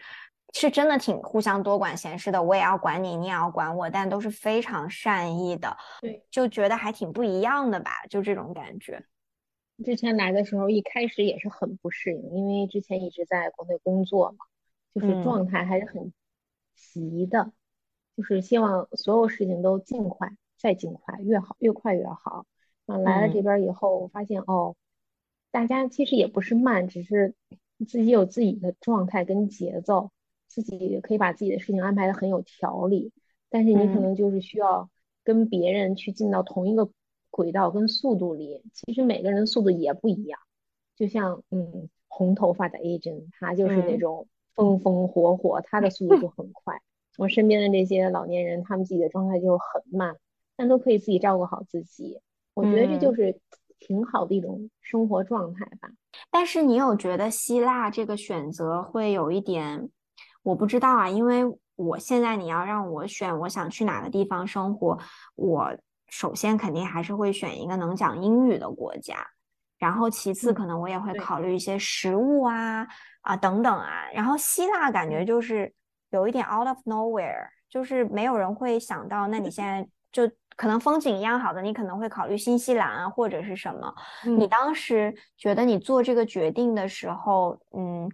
[0.53, 2.41] 是真的挺互相多管闲事的。
[2.41, 5.75] 我也要管你，你也要管我，但都是非常善意的。
[6.01, 9.03] 对，就觉得还挺不一样的吧，就这种感觉。
[9.83, 14.45] 之前来的时候，一开始也是很不适应，因为之前一直在国内工作嘛，
[14.93, 16.13] 就是状态还是很
[16.75, 17.51] 急的，
[18.15, 20.29] 就是希望所有事情都尽快，
[20.59, 22.45] 再尽快，越好越快越好。
[22.85, 24.75] 嗯，来了这边以后，我发现哦，
[25.49, 27.33] 大家其实也不是慢，只是
[27.87, 30.11] 自己有自己的状态跟节奏，
[30.51, 33.11] 自己可以把自己的事情安排的很有条理。
[33.49, 34.89] 但是你可能就是需要
[35.23, 36.89] 跟别人去进到同一个
[37.29, 40.39] 轨道跟速度里，其实每个人的速度也不一样。
[40.95, 46.79] 就像嗯，红头发的 agent，他就是那种风风火火，他的速度就很快。
[47.17, 50.15] 我身边的这些老年人，他们自己的状态就很慢，
[50.55, 52.19] 但都可以自己照顾好自己。
[52.53, 53.39] 我觉得这就是
[53.79, 55.89] 挺好的一种生活状态吧。
[56.29, 59.89] 但是你有觉得希腊这个选择会有一点，
[60.43, 61.43] 我不知道啊，因为
[61.75, 64.97] 我现在你要让我选，我想去哪个地方生活，
[65.35, 65.71] 我
[66.07, 69.15] 首先肯定还是会选一个能讲英语的国家，
[69.77, 72.87] 然后其次可能我也会考虑一些食物啊
[73.21, 74.09] 啊等等啊。
[74.13, 75.73] 然后希腊感觉就是
[76.09, 80.31] 有一点 out of nowhere，就是没有人会想到，那你现在就。
[80.57, 83.91] 可能风景一样好的，你可能会考虑新西兰啊，或者是什么？
[84.37, 88.07] 你当时觉得你做这个决定的时候，嗯，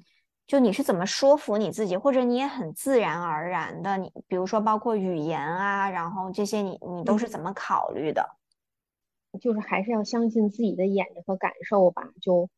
[0.48, 8.26] 就你是怎么说服你自己，或者你也很自然而然的，你比如说包括语言啊，然后这些你你都是怎么考虑的？
[9.42, 12.50] 就是还是要相信自己的眼睛和感受吧，就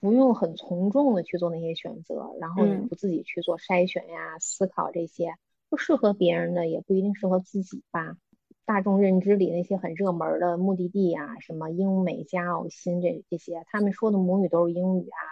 [0.00, 5.32] 不用很从众的去做那些选择，然后你不自己去做筛选呀、思考这些，
[5.70, 8.16] 不适合别人的也不一定适合自己吧。
[8.64, 15.22] 大众认知里那些很热门的目的地呀，什么英美加澳新这这些，他们说的母语都是英语啊，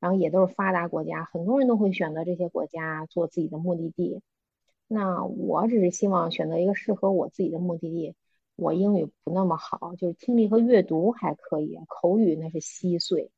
[0.00, 4.22] 然后也都是发达国家，很多人都会选择这些国家做自己的目的地。
[4.88, 8.14] 那我只是希望选择一个适合我自己的目的地。
[8.56, 13.30] 我英语不那么好，就是听力和阅读还可以，口语那是稀碎。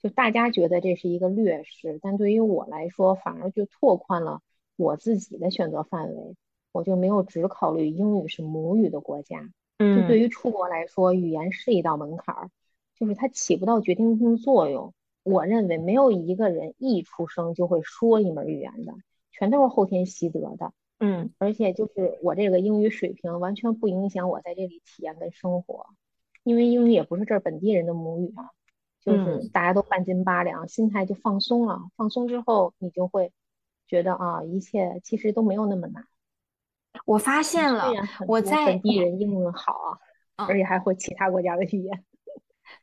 [0.00, 4.40] 就大家觉得这是一个劣势，但对于我来说，反而就拓宽了
[4.76, 6.36] 我自己的选择范围。
[6.72, 12.50] 我就没有只考虑英语是母语的国家，嗯，就对于出国来说，语言是一道门槛儿，
[12.96, 14.94] 就是它起不到决定性作用。
[15.22, 18.92] 我认为没有一个人一出生就会说一门语言的，
[19.30, 25.86] 全都是后天习得的，嗯，而且就是我这个英语水平完全不影响我在这里体验跟生活，
[26.42, 28.50] 因为英语也不是这儿本地人的母语啊，
[29.00, 33.32] 就是大家都半斤八两，心态就放松了，放松之后你就会
[33.86, 36.04] 觉得啊，一切其实都没有那么难。
[37.06, 37.90] 我发现了，
[38.26, 39.72] 我在本地人英文好
[40.36, 42.04] 啊，而且还会其他国家的语言。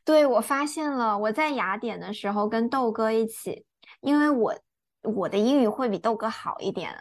[0.04, 3.64] 对，我发现了，我在雅典的时候跟豆哥一起，
[4.00, 4.54] 因为我
[5.02, 7.00] 我的英语会比豆哥好一点啊。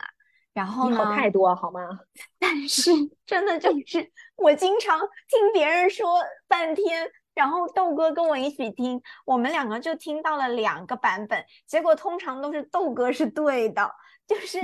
[0.54, 0.98] 然后呢？
[0.98, 1.82] 好太多好吗？
[2.40, 2.92] 但是
[3.26, 13.92] 真的就是我经常听别人说半天，然后豆哥跟我一起听，我们两个就听到了两个版本，结果通常都是豆哥是对的，
[14.28, 14.60] 就是。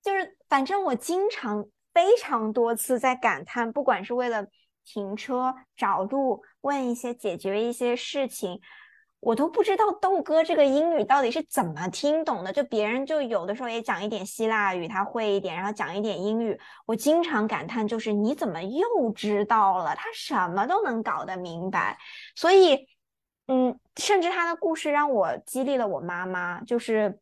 [0.00, 4.46] 就是，反正我经常非常多次在感叹，不管是为了
[4.92, 8.58] 停车、找路、问一些、解决一些事情，
[9.20, 12.50] 我都不知道豆哥这个英语到底是怎么听懂的。
[12.50, 19.94] 就别人就有的时候也讲一点希腊语，他会一点，然后讲一点英语，我经常感叹，就是你怎么又知道了？
[19.94, 21.98] 他什么都能搞得明白。
[22.34, 22.88] 所以，
[23.46, 27.18] 嗯，甚至他的故事让我激励了我妈妈，就是。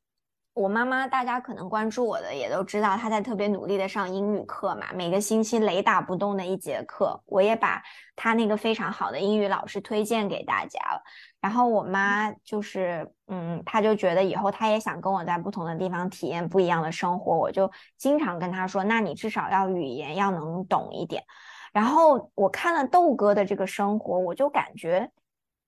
[0.56, 7.82] 我妈妈，大家可能关注我的也都知道，她在特别努力的上英语课嘛，每个星期雷打不动的一节课，我也把
[8.16, 11.02] 她那个非常好的英语老师推荐给大家了。
[11.42, 21.22] 然后我妈就是，嗯，她就觉得以后她也想跟我在不同的地方体验不一样的生活，我就经常跟她说，那你至少要语言要能懂一点。
[21.70, 25.12] 然后我看了豆哥的这个生活，我就感觉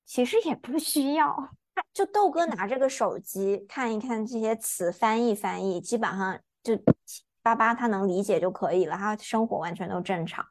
[0.06, 1.50] 其实也不需要。
[1.92, 10.44] 就豆哥拿这个手机看一看这些词，翻译翻译，基本上就七八八他能理解就可以了，他生活完全都正常。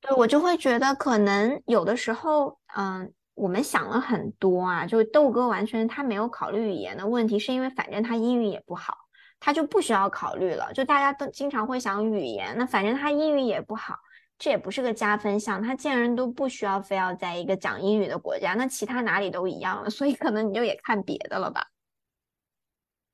[0.00, 8.96] 对我就会觉得可能有的时候，嗯，我们想了很多啊，就是豆哥完全他没有考虑语言的问题，是因为反正他英语也不好，
[9.40, 10.72] 他就不需要考虑了。
[10.72, 13.96] 就大家都经常会想语言，那反正他英语也不好。
[14.44, 21.68] 这也不是个加分项，他见人都不需要非要在一个讲英语的国家，那其他哪里都一样了，所以可能你就也看别的了吧。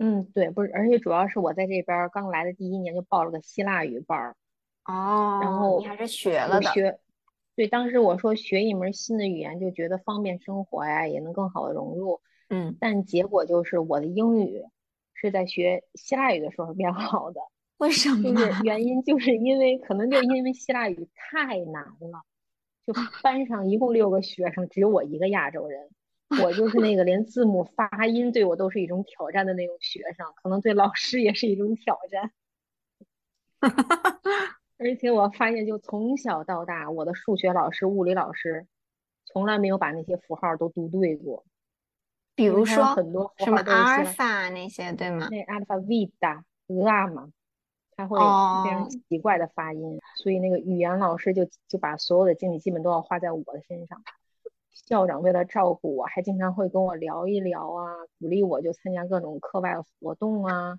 [0.01, 4.37] 嗯，对，不是，而且主要是我在这边刚来的第一年就报了个希腊语班儿，
[4.87, 6.99] 哦，然后你还是学了的，学，
[7.55, 12.21] 对，当时我说学一门新的语言就觉得方便生活呀，也能更好的融入。
[12.49, 14.65] 嗯，但结果就是我的英语
[15.15, 17.41] 是在学希腊语的时候变好的。
[17.81, 18.23] 为什么？
[18.23, 22.25] 就 是原因就是因为可能就因为希腊语太难了，
[22.87, 25.89] 就班上一共六个学生，只有我一个亚洲人，
[26.43, 32.31] 我就是那个连字母发音对我都是一种挑战的那种学生，可能对老师也是一种挑战。
[34.79, 38.67] 而且我发现，就从小到大，我的数学老师、物理老师
[39.27, 41.45] 从来没有把那些符号都读对过。
[42.35, 45.29] 比如说很多什么阿尔法那些，对吗？
[45.31, 47.31] 那阿尔法、贝塔、俄阿嘛，
[48.01, 48.19] 他会
[48.65, 54.03] 非常奇怪的发音，所以那个语言老师就就把所有的精力基本都要花在我的身上。
[54.73, 60.79] 校长为了照顾我，还经常会跟我聊一聊啊，鼓励我就参加各种课外活动啊。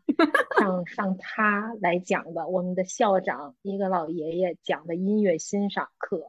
[0.58, 6.26] 上上他来讲的，我们的校长一个老爷爷讲的音乐欣赏课，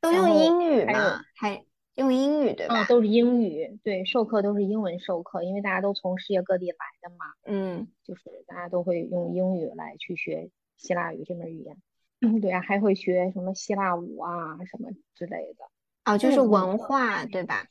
[0.00, 1.22] 都用英语吗？
[1.34, 2.82] 还用英语对吧？
[2.82, 7.24] 嗯，都是英语，对，授课都是英文授课，因为大家都从世界各地来的嘛。
[7.44, 11.76] 嗯，就是大家都会用英语来去学希腊语这门语言。
[12.20, 15.64] 嗯，对啊，还会学什么希腊舞啊什么之类的。
[16.04, 17.66] 哦，就是文化，对吧？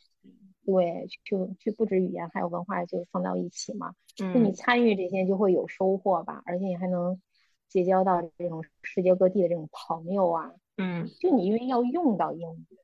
[0.65, 3.93] 对，就就不止语言，还有文化，就放到一起嘛。
[4.21, 7.19] 嗯，就你参与这些，就会有收获吧，而且你还能
[7.67, 10.53] 结交到这种世界各地的这种朋友啊。
[10.78, 12.78] 嗯，就你因为要用到英语，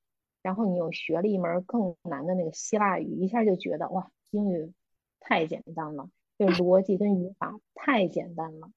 [0.49, 4.73] 然后你又学了一门更难的那个希腊语，一下就觉得哇，英语
[5.19, 8.71] 太简单了，就是 逻辑跟语法太简单了，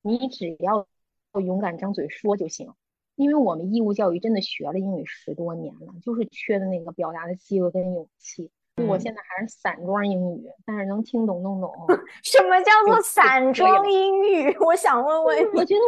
[0.00, 0.86] 你只要
[1.34, 2.72] 勇敢张嘴说就行。
[3.14, 8.50] 因为我们义务教育真的学了英语十多年了，就是缺的那个表达的机会跟勇气。
[8.88, 11.70] 我现在还是散装英语，但是能听懂弄懂。
[12.24, 14.56] 什么叫做散装英语？
[14.64, 15.52] 我想问问。
[15.52, 15.80] 我觉得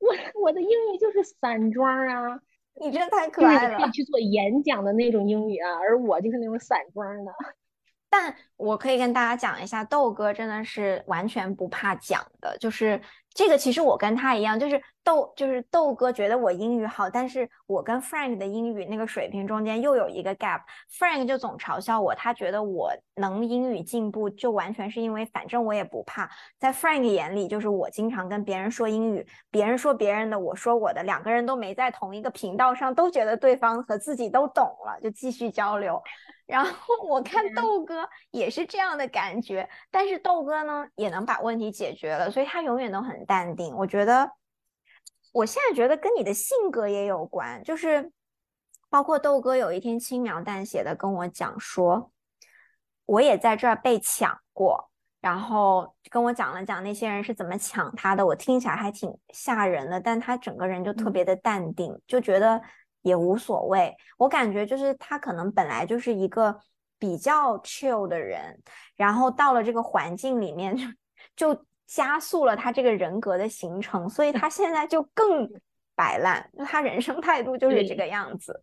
[0.00, 2.42] 我我我的英语就是散装啊！
[2.80, 3.78] 你真的太可爱了。
[3.78, 7.32] 可以去做演讲的那种英语啊，而我就是那种散装的。
[8.08, 13.00] 但我可以跟大家讲一下，豆哥真的是完全不怕讲的，就是
[13.34, 13.58] 这个。
[13.58, 14.80] 其实我跟他一样，就是。
[15.04, 20.60] 豆就是豆哥觉得我英语好，但是我跟 Frank 的英语那个水平中间又有一个 gap。
[20.96, 26.30] Frank 就总嘲笑我，他觉得我能英语进步就完全是因为反正我也不怕。
[26.56, 36.00] 在 Frank 眼里，就是我经常跟别人说英语，别人说别人的，我说我的，两个人都没在同一个频道上，都觉得对方和自己都懂了，就继续交流。
[36.52, 43.74] 然后 我看豆哥也是这样的感觉，但是豆哥呢也能把问题解决了，所以他永远都很淡定。
[43.74, 44.30] 我觉得。
[45.34, 48.12] 我现在觉得跟你的性格也有关，就是
[48.90, 52.12] 包括豆哥有一天轻描淡写的跟我讲说，
[53.06, 54.90] 我也在这儿被抢过，
[55.22, 62.60] 然后跟我讲了讲那些人是怎么抢他的，我听起来还挺吓人的，但他整个人就特别的淡定，就觉得
[63.02, 63.94] 也无所谓。
[64.16, 66.58] 我感觉就是他可能本来就是一个
[66.98, 68.60] 比较 chill 的人，
[68.96, 70.86] 然后到了这个环境里面就
[71.54, 71.66] 就。
[71.84, 75.46] 加速了他这个人格的形成，所以他现在就更
[75.94, 78.62] 摆烂，他人生态度就是这个样子，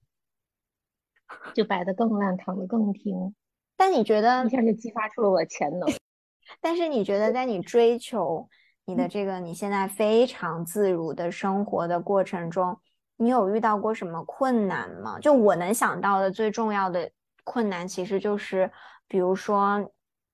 [1.54, 3.36] 就摆的更烂，躺的更平。
[3.78, 5.88] 但你觉得一下就激发出了我的潜能？
[6.60, 8.50] 但是你觉得在你追求
[8.86, 12.82] 你的这个你现在非常自如的生活的过程中，
[13.20, 15.20] 你有遇到过什么困难吗？
[15.20, 17.12] 就我能想到的最重要的
[17.44, 18.72] 困难，其实就是
[19.08, 19.92] 比如说。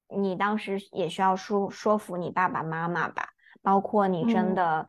[0.08, 3.30] 你当时也需要说说服你爸爸妈妈吧，
[3.64, 4.88] 包括你真的，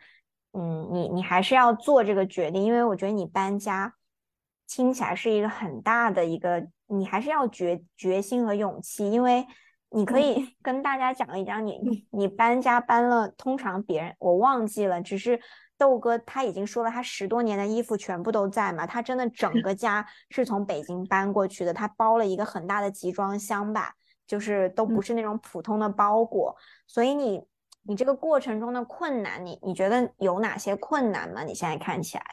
[0.53, 3.95] 嗯，你你还是要做这个决定，因为我觉得你搬家
[4.69, 9.47] 听起来是一个很大的一个，你还是要决决心和勇气，因为
[9.89, 15.41] 你可以 跟大家讲一讲，你你搬家搬了，通常别人我忘记了，只是
[15.79, 23.95] 豆哥他已经说了，他十多年的衣服全部都在嘛，他真的整个家是从北京搬过去的，他包了一个很大的集装箱吧。
[24.27, 26.57] 就是都不是那种普通的包裹，
[26.89, 27.47] 所以你
[27.85, 31.45] 你这个过程中的困难，你你觉得有哪些困难吗？
[31.45, 32.25] 你现在看起来，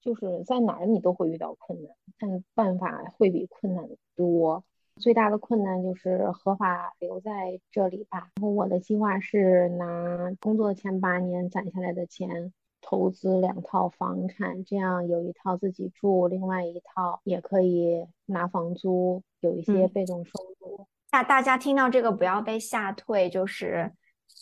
[0.00, 4.62] 就是在哪儿你都会遇到困难，但办法会比困难多。
[4.98, 8.30] 最大的困难就是合法留在这里吧。
[8.36, 12.52] 然后我的计划是拿工作前八年攒下来的钱，
[12.88, 20.30] 投资两套房产，这样有一套自己住，另外一套也可以拿房租，有一些被动收
[20.60, 20.86] 入。
[21.10, 23.92] 大大家听到这个不要被吓退，就是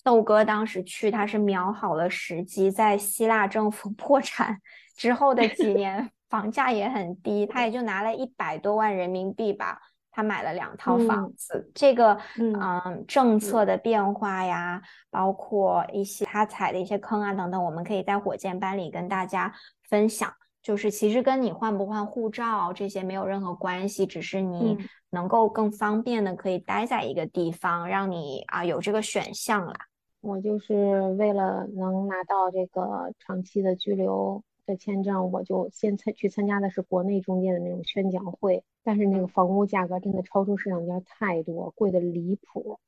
[0.02, 4.60] 豆哥当时去，他是瞄好了时机，在希腊政府 破产
[4.94, 9.80] 之后的几年，房价也很低，他也就拿了一百多万人民币吧，
[10.14, 11.70] 他买了两套房子。
[11.74, 19.52] 这个嗯，政策的变化呀，包括一些他踩的一些坑啊等等，我们可以在火箭班里跟大家
[19.88, 20.32] 分享。
[20.62, 24.78] 就是其实跟你换不换护照这些没有任何关系，只是你
[25.10, 29.74] 能够更方便的可以待在一个地方，让你啊有这个选项啦。
[30.22, 42.78] 我就是为了能拿到这个长期的居留的签证，我就先参去参加的是国内中介的那种宣讲会，但是那个房屋价格真的超出市场价太多，贵的离谱。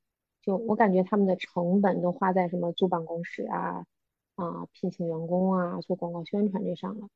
[0.42, 3.84] 就我感觉他们的成本都花在什么租办公室啊、
[4.36, 7.08] 啊聘请员工啊、做广告宣传这上了。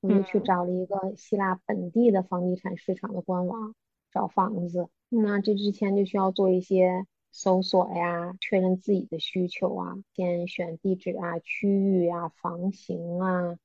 [0.00, 3.74] 我就去找了一个希腊本地的房地产市场的官网
[4.10, 7.06] 找房子，那这之前就需要做一些。
[7.34, 13.56] 搜索呀，确认自己的需求啊，先选地址啊、区域啊、房型啊、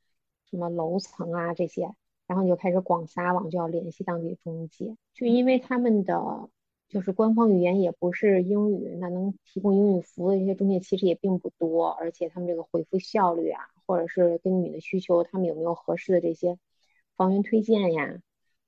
[0.49, 1.91] 什么楼层啊这些，
[2.27, 4.95] 然后你就开始广撒网，就要联系当地中介。
[5.13, 6.49] 就因为他们的
[6.87, 16.57] 就是官方语言也不是英语，那能提供英语服务的一些中介其实也并不多，而且他们这个回复效率啊，或者是根据你的需求，他们有没有合适的这些
[17.15, 18.21] 房源推荐呀？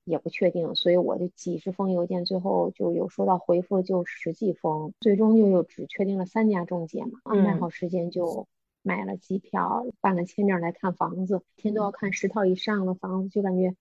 [0.04, 8.48] 也不确定，所以我就几十封邮件，最后就有收到回复就十几封，最终就又只确定了三家中介嘛，安排好时间就
[8.82, 13.74] 买了机票，办了签证来看房子，一天都要看十套以上的房子，就感觉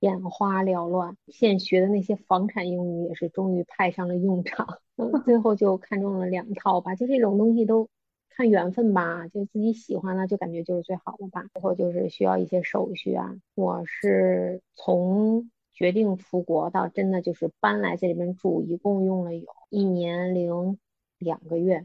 [0.00, 1.16] 眼花缭乱。
[1.28, 4.78] 现学的那些房产英语也是终于派上了用场，
[5.24, 7.88] 最后就看中了两套吧，就这种东西都
[8.30, 11.44] 看缘分吧，就自己喜欢了就感觉就是最好的吧。
[11.52, 15.50] 最后就是需要一些手续啊，我是从。
[15.78, 20.78] 决定出国到真的就是搬来这里边住，一共用了有一年零
[21.18, 21.84] 两个月，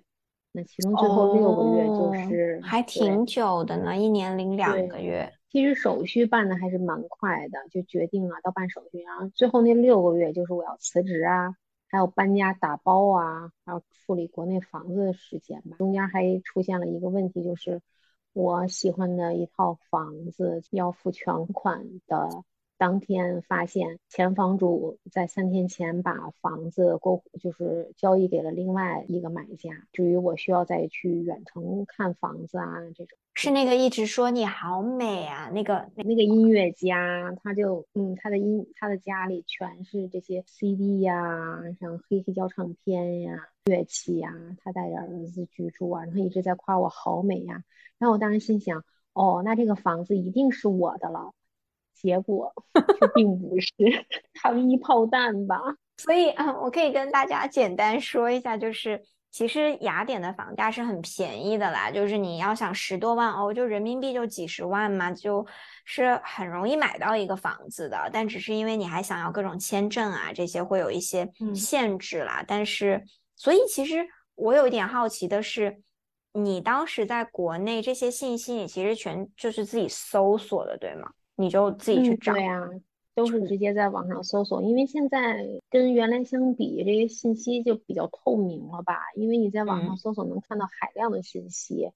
[0.54, 5.34] 那其中最后六个月就是还挺久的呢，一年零两个月。
[5.50, 11.56] 其实手续办的还是蛮快的，就决定了到办手续，然后最后那六个月就是我要辞职啊，
[11.90, 15.76] 还有搬家打包啊，还有处理国内房子的时间吧。
[15.78, 17.82] 中间还出现了一个问题，就是
[18.34, 22.44] 我喜欢的一套房子要付全款的。
[22.82, 47.64] 当天发现前房主在三天前把房子过就是交易给了另外一个买家，至于我需要再去远程看房子啊，这种是那个一直说你好美啊，那个那个音乐家，他就嗯，他的音他的家里全是这些 CD 呀，像黑黑胶唱片呀、乐器呀，他带着儿子居住啊，然后一直在夸我好美呀，
[48.00, 51.32] 然后我当时心想，哦，那这个房子一定是我的了。
[52.02, 52.52] 结果
[53.00, 53.72] 却并不是
[54.42, 55.60] 糖衣炮弹吧？
[55.98, 65.46] 所以啊，我可以跟大家简单说一下，就是其实雅典的房价是很便宜的啦，就是你要想十多万欧，就人民币就几十万嘛，就
[65.86, 68.10] 是很容易买到一个房子的。
[68.12, 72.44] 但只是因为你还想要各种签证啊，这些会有一些限制啦。
[72.48, 73.04] 但是，
[73.36, 75.82] 所以其实我有一点好奇的是，
[76.34, 81.12] 你当时在国内这些信息，你其实全就是自己搜索的，对吗？
[81.36, 82.70] 你就自己去找，对呀，
[83.16, 89.00] 都是直接在网上搜索，因为现在跟原来相比，这些信息就比较透明了吧？
[89.16, 91.92] 因为你在网上搜索能看到海量的信息，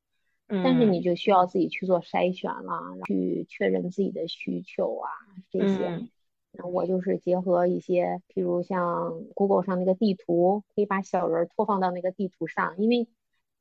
[0.47, 5.09] 但是你就需要自己去做筛选了，去确认自己的需求啊
[5.51, 6.09] 这些。
[6.51, 13.07] 那我就是结合一些，譬如像 Google 上那个地图，可以把小人拖放到那个地图上，因为。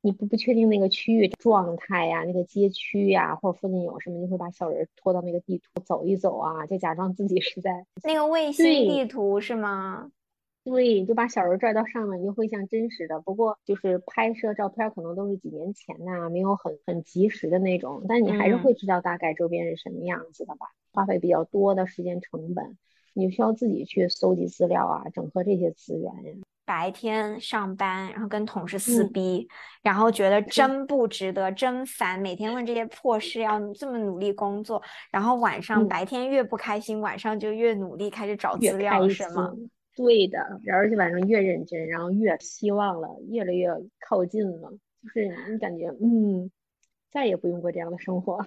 [0.04, 10.12] 你不不确定那个区域状态呀，那个街区呀，或者附近有什么，你会把小人拖到那个地图走一走啊，就假装自己是在那个卫星地图是吗？
[10.62, 13.18] 对，就把小人拽到上面，你就会像真实的。
[13.20, 20.66] 不过就是拍摄照片可能都是几年前呐，没有很很及时的那种，但你还是会知道大概周边是什么样子的吧？
[20.92, 22.76] 花费比较多的时间成本，
[23.14, 26.34] 你需要自己去搜集资料啊，整合这些资源呀。
[26.64, 29.48] 白天上班，然后跟同事撕逼，
[29.82, 39.52] 然后觉得真不值得，真烦，每天问这些破事，要这么努力工作，然后晚上白天越不开心，晚上就越努力开始找资料，是吗？
[39.96, 40.38] 对的，
[40.72, 43.68] 而且晚上越认真，然后越希望了，越来越
[44.00, 44.70] 靠近了，
[45.02, 46.50] 就是你感觉嗯，
[47.12, 48.46] 再也不用过这样的生活了。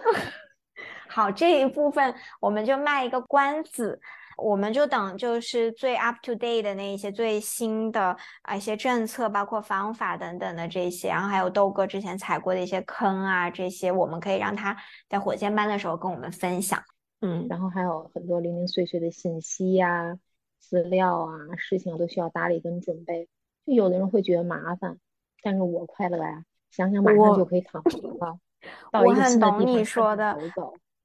[1.08, 4.00] 好，这一部分我们就卖一个关子。
[4.38, 14.76] 我们就等，就是最 up to date 的那一些最新的啊一些政策，包括方法等等的这些，然后还有豆哥之前踩过的一些坑啊，这些我们可以让他
[15.08, 16.80] 在火箭班的时候跟我们分享。
[17.20, 20.16] 嗯，然后还有很多零零碎碎的信息呀、
[20.60, 23.28] 资料啊、事情都需要打理跟准备。
[23.66, 24.96] 就有的人会觉得麻烦，
[25.42, 28.38] 但是我快乐呀，想想马上就可以躺平了。
[29.04, 30.38] 我很懂你说的。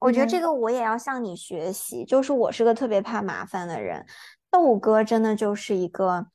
[0.04, 4.06] 我觉得这个我也要向你学习，就是我是个特别怕麻烦的人，
[4.52, 6.28] 豆哥真的就是一个，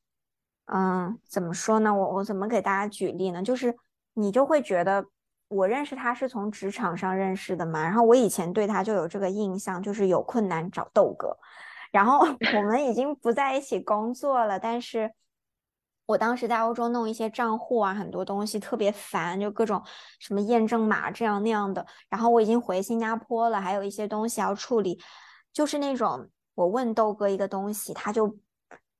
[0.65, 1.93] 嗯，怎么说呢？
[1.93, 3.43] 我我怎么给大家举例呢？
[3.43, 3.75] 就是
[4.15, 5.05] 你就会觉得
[5.47, 11.37] 我认识他是从职场上认识的嘛，然后我以前对他就有这个印象，就是有困难找豆哥。
[11.91, 12.19] 然后
[12.57, 15.11] 我们已经不在一起工作了，但是
[16.09, 19.79] 我当时在欧洲弄一些账户啊，很多东西特别烦，就各种
[20.19, 21.85] 什么验证码这样那样的。
[22.09, 24.99] 然后我已经回新加坡了，还有一些东西要处理，
[25.53, 28.35] 就是那种我问豆哥一个东西，他就。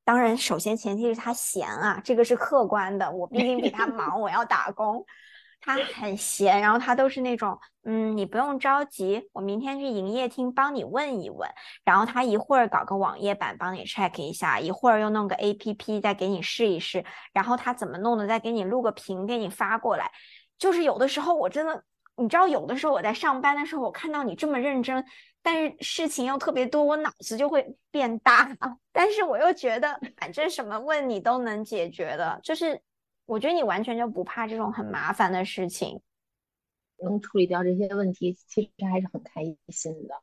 [0.04, 3.12] 当然，首先前提是他闲啊，这个是客观的。
[3.12, 5.06] 我毕竟比他忙，我要打工，
[5.62, 6.60] 他很闲。
[6.62, 11.50] 然后他都是那种，嗯，你不用着急，我明天去营业厅帮你问一问。
[11.84, 17.04] 然后他一会儿搞个网页版帮你 check 一下，一会儿又弄个 APP 再给你试一试。
[17.34, 20.12] 然后他怎么弄的，再给你录个屏给你发过来。
[20.58, 21.84] 就是有的时候我真的，
[22.18, 25.06] 你知道，有的时候我在上班的时候，我看到你这么认真。
[25.42, 28.50] 但是事情又特别多，我脑子就会变大。
[28.92, 32.82] 但是我又觉得，反正什么问你都能解决的，就是
[33.30, 36.02] 我觉得你完全就不怕这种很麻烦的事情，
[37.04, 40.16] 能处理掉这些问题，其实还是很开心的，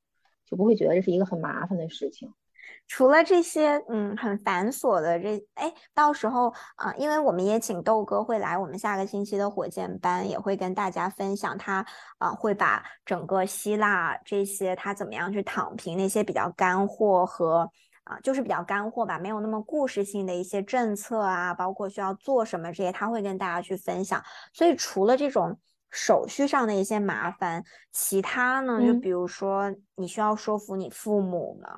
[0.45, 2.35] 就不会觉得这是一个很麻烦的事情。
[2.89, 11.87] 除了这些，嗯，很繁琐的这，哎，到时候啊，因为我们也请豆哥会来我们下个星期的火箭班，也会跟大家分享他
[12.19, 17.71] 啊，会把整个希腊这些他怎么样去躺平那些比较干货和
[18.07, 24.23] 啊，就是比较干货吧，没有那么故事性的一些政策啊，包括需要做什么这些，他会跟大家去分享。
[24.53, 25.59] 所以除了这种
[25.91, 31.69] 手续上的一些麻烦，其他呢，就比如说你需要说服你父母呢。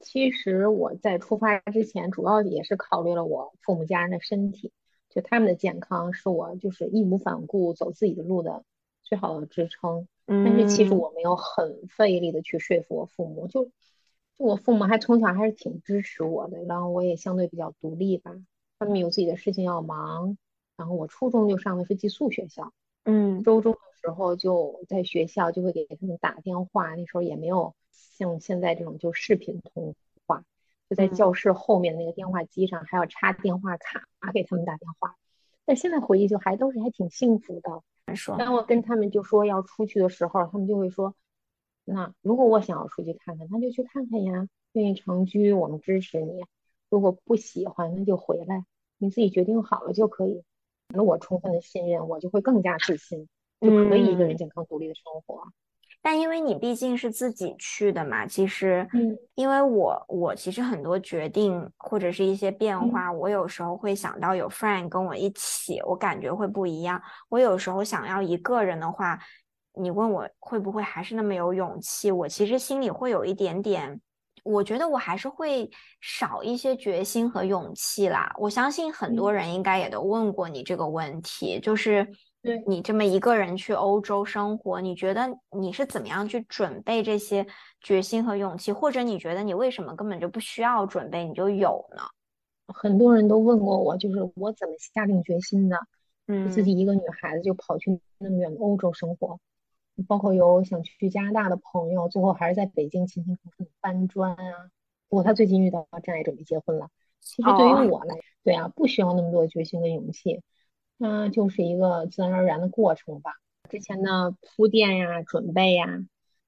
[0.00, 4.72] 其实我在出发之前，主要也是考虑了我父母家人的身体，
[5.08, 8.64] 就他们的健康是我就是义无反顾走自己的路的
[9.04, 10.08] 最好的支撑。
[10.26, 13.70] 但是其实我没有很费力的去说服我父母，就就
[14.40, 18.32] 我父母还从小还是挺支持我的，然后我也相对比较独立吧。
[18.78, 20.38] 他们有自己的事情要忙，
[20.78, 22.72] 然后我初中就上的是寄宿学校，
[23.04, 27.74] 嗯，周中的时候就在学校就会给他们打电话，那时候也没有。
[27.90, 29.94] 像现在这种就视频通
[30.26, 30.42] 话，
[30.88, 35.16] 就在教室后面那个电话机上，还要插电话卡给他们打电话。
[35.66, 37.82] 但现在回忆就还都是还挺幸福的。
[38.38, 41.14] 当我跟他们就说要出去的时候，他们就会说
[41.84, 44.48] ：“那如果我想要出去看看，那就去看看呀。
[44.72, 46.44] 愿意长居，我们支持你；
[46.90, 48.64] 如果不喜欢，那就回来，
[48.98, 50.44] 你自己决定好了就可以。
[50.94, 53.28] 那我充分的信任，我就会更加自信，
[53.60, 55.42] 就可以一个人健康独立的生活。”
[56.02, 67.02] 但因为你毕竟是自己去的嘛，其实，嗯，因为我我其实很多决定或者是一些变化，我有时候会想到有 friend 跟我一起，我感觉会不一样。
[67.28, 69.18] 我有时候想要一个人的话，
[69.74, 74.00] 你问我会不会还是那么有勇气，我其实心里会有一点点，
[74.42, 78.34] 我觉得我还是会少一些决心和勇气啦。
[78.38, 82.06] 我相信很多人应该也都问过你这个问题，就是。
[82.42, 87.46] 对你这么一个人去欧洲生活，你觉得你是怎么样去准备这些
[87.82, 88.72] 决心和勇气？
[88.72, 92.02] 或者你觉得你为什么根本就不需要准备，你就有呢？
[92.68, 95.76] 很多人都问过我，就是我怎么下定决心的，
[96.28, 99.38] 嗯，自己一个女孩子就跑去那么远的欧洲生活，
[100.06, 104.70] 包括有想去加拿大的朋友，最后还是在北京勤勤恳恳搬砖啊。
[105.08, 106.88] 不过他最近遇到真爱，准备结婚了。
[107.20, 110.42] 其实对于我来，对啊，不需要那么多决心跟勇气。
[110.96, 113.32] 那就是一个自然而然的过程吧。
[113.68, 115.86] 之前的铺垫呀、准备呀，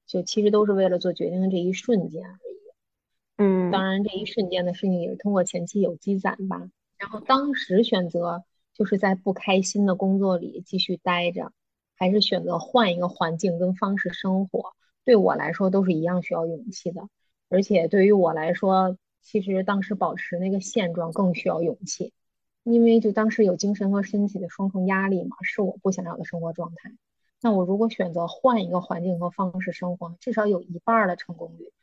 [0.05, 2.53] 就其实都是为了做决定的这一瞬间而已。
[3.37, 6.69] 嗯，当然这一瞬间的事情也是通过前期有积攒吧。
[6.97, 8.43] 然后当时选择
[8.73, 11.51] 就是在不开心的工作里继续待着，
[11.95, 14.73] 还是选择换一个环境跟方式生活，
[15.05, 17.07] 对我来说都是一样需要勇气的。
[17.49, 22.13] 而且对于我来说，其实当时保持那个现状更需要勇气。
[22.63, 26.93] 因为就当时有精神和身体的双重压力嘛，是我不想要的生活状态。
[27.41, 31.73] 那我如果选择换一个环境和方式生活，至少有一半的成功率，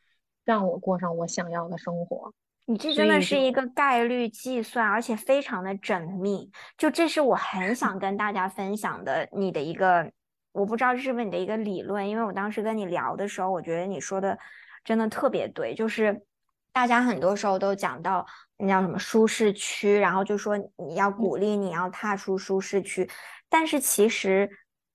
[0.43, 2.33] 让我过上我想要的生活。
[2.65, 6.49] 你这真的是一个概率计算，而且非常的缜密。
[6.77, 10.11] 就这是我很想跟大家分享的，你的一个，
[10.51, 14.37] 我不知道是不是你的一个理论，因为我当时跟你聊的时候，我觉得你说的
[14.83, 16.21] 真的特别对，就是。
[16.73, 18.25] 大家很多时候都讲到
[18.57, 23.05] 那叫什么舒适区，然后就说你要鼓励你要踏出舒适区，
[23.49, 24.49] 但是其实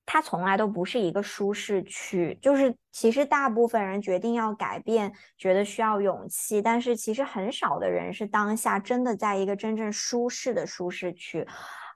[0.07, 2.39] 它从来都不是一个舒适区。
[2.41, 11.47] 就是其实大部分人决定要改变，觉得需要勇气，但是其实很少的人是当下真的在一个真正舒适的舒适区，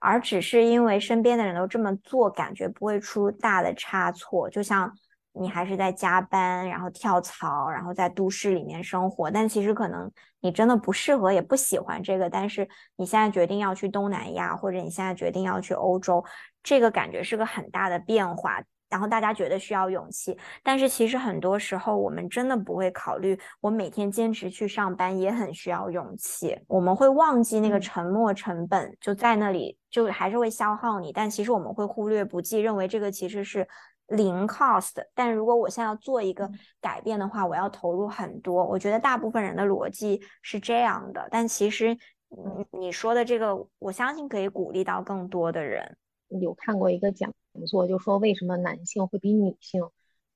[0.01, 4.51] 而只是因为身边的人都这么做，感觉不会出大的差错。
[4.51, 4.93] 就像。
[5.41, 9.30] 你还是在加班，然后跳槽，然后在都市里面生活。
[9.30, 10.11] 但其实可能
[10.41, 12.28] 你真的不适合，也不喜欢这个。
[12.28, 16.22] 但是你现在决定要去东南亚，或者你现在决定要去欧洲，
[16.62, 18.62] 这个感觉是个很大的变化。
[18.91, 26.59] 然后大家觉得需要勇气，但是其实很多时候我们真的不会考虑，我每天坚持去上班也很需要勇气。
[26.66, 31.12] 我们会忘记那个沉没成本就在那里，就还是会消耗你。
[31.12, 33.64] 但其实我们会忽略不计，认为这个其实是
[34.11, 35.05] 零 cost。
[35.15, 36.51] 但如果我现在要做一个
[36.81, 38.65] 改变的话，我要投入很多。
[38.65, 41.97] 我觉得大部分人的逻辑是这样的，但其实
[42.29, 45.97] 你你说的这个，我相信可以鼓励到更多的人。
[46.41, 47.33] 有看过一个讲
[47.67, 49.83] 座，就说为什么男性会比女性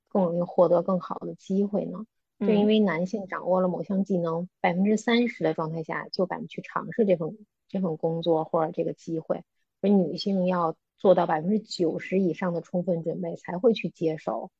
[0.09, 1.99] 更容易获得更好的机会呢？
[2.41, 7.37] 就因为男性掌握了某项技能百分之三十的状态下，就敢去尝试这份
[7.69, 9.45] 这份工作或者这个机会，
[9.81, 14.51] 而女性要做到百分之九十以上的充分准备才会去接受，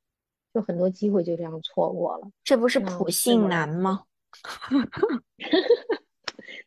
[0.54, 2.28] 就很多机会就这样错过了。
[2.44, 4.04] 这不是普信男 吗？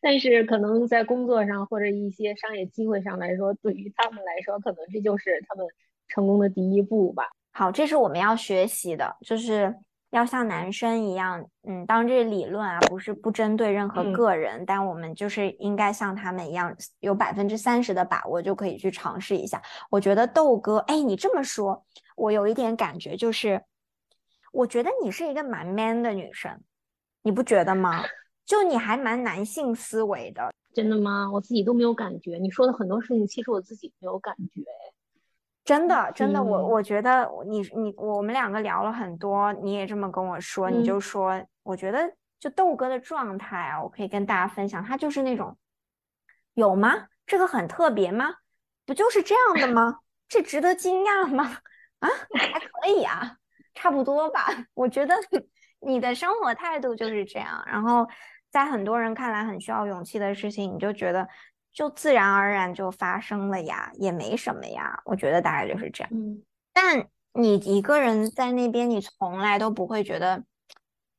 [0.01, 5.65] 但是可能在工作上或者一些商业机会上来说，对于他们来说，可能这就是他们
[6.07, 7.25] 成功的第一步吧。
[7.51, 9.75] 好，这是我们要学习的，就是
[10.11, 19.61] 要像男生一样，嗯，当然这理论啊不是不针对任何个人，但我们就是应该像他们一样，有百分之三十的把握就可以去尝试一下。
[19.91, 21.85] 我觉得豆哥，哎，你这么说，
[22.15, 23.61] 我有一点感觉，就是
[24.51, 26.59] 我觉得你是一个蛮 man 的女生，
[27.21, 28.03] 你不觉得吗？
[28.45, 31.29] 就你还蛮男性思维的，真的吗？
[31.31, 32.37] 我自己都没有感觉。
[32.37, 34.63] 你说的很多事情，其实我自己没有感觉。
[35.69, 45.55] 真的，真的，我我觉得你你我们两个聊了很多，你也这么跟我说，你就说，我觉得就豆哥的状态啊，我可以跟大家分享，他就是那种，
[46.55, 47.09] 有吗？
[47.27, 48.33] 这个很特别吗？
[48.83, 49.99] 不就是这样的吗？
[50.27, 51.59] 这值得惊讶吗？
[51.99, 53.37] 啊，还可以啊，
[53.75, 54.47] 差不多吧。
[54.73, 55.13] 我觉得
[55.81, 58.07] 你的生活态度就是这样，然后。
[58.51, 61.27] 在很多人看来很需要勇气的事情，你就觉得
[61.79, 65.01] 就自然而然就发生了呀，也没什么呀。
[65.05, 66.11] 我觉得大概就是这样。
[66.11, 70.43] 嗯，但你一个人在那边，你从来都不会觉得，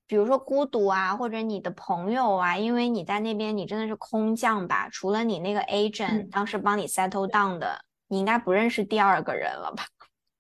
[0.07, 4.87] 比如说孤独啊，或者你的朋友啊，因为你在那边，你真的是空降吧？
[4.93, 9.85] 除了你那个 agent 当时帮你 settle down 的，你应该不认识第二个人了吧？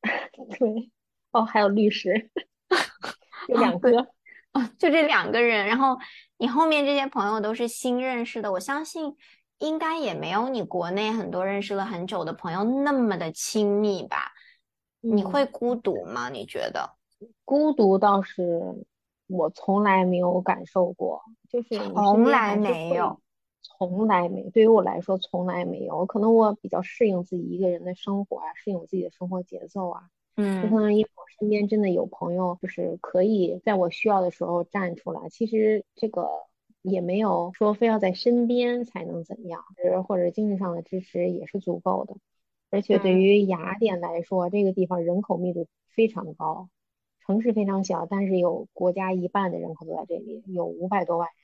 [0.59, 0.91] 对，
[1.31, 2.31] 哦，还有律师，
[3.49, 3.91] 有两个，
[4.53, 5.97] 哦，就这两个人，然后。
[6.43, 9.15] 你后面这些朋友都是新认识的，我相信
[9.61, 14.33] 应该也没有你国内很多认识了很久的朋友那么的亲密吧？
[15.01, 16.29] 你会孤独吗？
[16.29, 16.91] 你觉得？
[17.45, 18.85] 孤独倒是
[19.27, 23.21] 我从来没有感受过，就是从来没有，
[23.63, 24.49] 从来没。
[24.51, 26.07] 对于我来说，从来没有。
[26.07, 30.09] 可能我比较适应自己一个人的生活啊，适应我自己的生活节奏啊。
[30.37, 35.29] 嗯，可能因为我身边真的有朋友，就是可以在我需要的时候站出来。
[35.29, 36.29] 其实这个
[36.83, 39.65] 也没有说非要在身边才能怎样，
[40.07, 42.17] 或者经济上的支持也是足够的。
[42.71, 46.69] 而且对于雅典来说，这个地方人口密度非常高，
[47.27, 51.35] 城市非常小，但是有国家一半的人口都在这里，有五百多万人。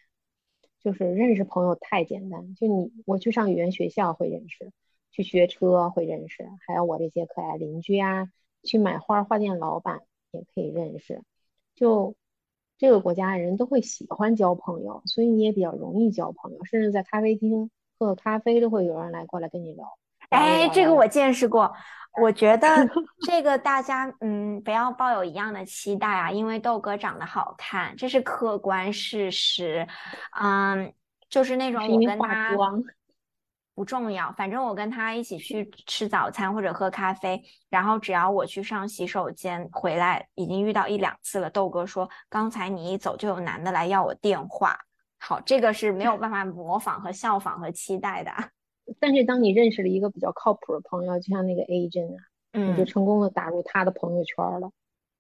[0.79, 4.73] 就是认识朋友太简单，就你我去上语言学校会认识，
[5.11, 8.31] 去学车会认识，还有我这些可爱邻居啊。
[8.63, 11.23] 去买花，花店老板也可以认识。
[11.75, 12.15] 就
[12.79, 16.65] 这个国家人都会喜欢交朋友，所以你也比较容易交朋友。
[16.65, 19.87] 甚至在咖啡厅喝咖啡，都会有人来过来跟你聊。
[20.31, 21.73] 哎，这个我见识过。
[22.21, 22.67] 我觉得
[23.27, 29.87] 这个大家嗯不要抱有一样的期待啊，因为豆哥长得好看，这是客观事实。
[30.41, 30.93] 嗯，
[31.29, 32.57] 就是那种我跟他。
[33.77, 41.51] 不重要，反正我跟他一起去吃早餐或者喝咖啡，然后只要我去上洗手间回来，已经遇到一两次了。
[41.51, 44.79] 豆哥说，刚才你一走就有男的来要我电话。
[45.19, 48.33] 好，这个是没有办法模仿和效仿和期待的。
[48.99, 52.23] 但是当你认识了一个比较靠谱的朋友，就像那个 agent 啊，
[52.53, 54.73] 你就成功的打入他的朋友圈了，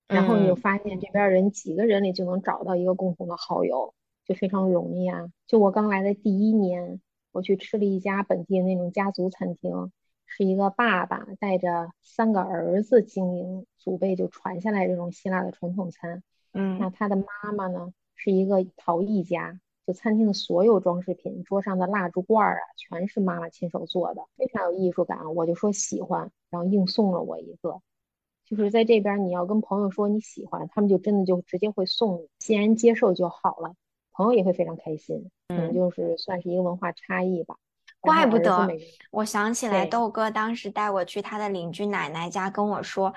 [0.08, 3.92] 然后你就发现这边人几个人里就能找到一个共同的好友，
[4.24, 5.26] 就非常容易啊。
[5.46, 7.02] 就我刚来的第一年。
[7.36, 9.92] 我去吃了一家本地的那种家族餐厅，
[10.24, 16.22] 是一个爸爸带着三个儿子经营，祖辈就传下来这种希腊的传统餐。
[16.54, 25.34] 嗯，那他的妈妈呢，是一个陶艺家，就餐厅的所有装饰品，桌上的蜡烛罐啊，全是妈妈亲手做的，非常有艺术感。
[25.34, 27.82] 我就说喜欢，然后硬送了我一个。
[28.46, 33.74] 就是在这边，你要跟朋友说你喜欢，他们就真的就直接会送你，欣然接受就好了。
[34.16, 37.56] 朋友也会非常开心，可能就是算是一个文化差异吧。
[38.00, 38.68] 怪不得，
[39.10, 43.12] 我想起来豆哥当时带我去他的邻居奶奶家，跟我说，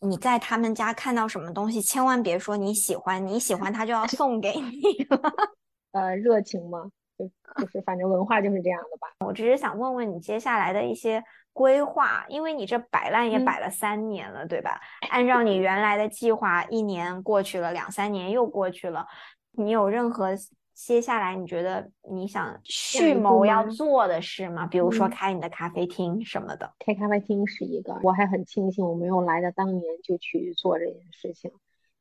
[0.00, 5.32] 你在他们家看到什么东西，千万别说你喜欢，你喜欢他就要送给你了。
[5.92, 6.90] 呃，热情吗？
[7.16, 7.26] 就
[7.60, 9.08] 就是反正文化就是这样的吧。
[9.24, 11.22] 我只是想问问你接下来的一些
[11.52, 14.80] 规划，因为你这摆烂也摆了三年了，对吧？
[15.10, 19.06] 按照你原来的计划，一年过去了，两三年又过去了，
[19.52, 20.30] 你有任何
[20.74, 24.66] 接下来你觉得你想蓄谋要做的事吗？
[24.66, 26.74] 比如说开你的咖啡厅什么的。
[26.78, 31.52] 开咖啡厅是一个，我还很庆幸我没有来的当年就去做这件事情，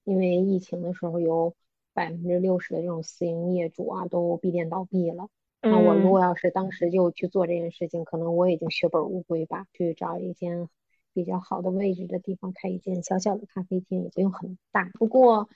[0.04, 1.54] 因为疫情的时候有。
[1.94, 5.28] 百分之六十的这种私营业主啊，都闭店倒闭了。
[5.62, 9.66] 那我如果要是当时就去做这件事情，可能我已经血本无归吧。
[9.74, 10.70] 去找一间
[11.14, 14.90] 比较好的位置的地方，开一间小小的咖啡厅，也不用很大。
[14.94, 15.50] 不过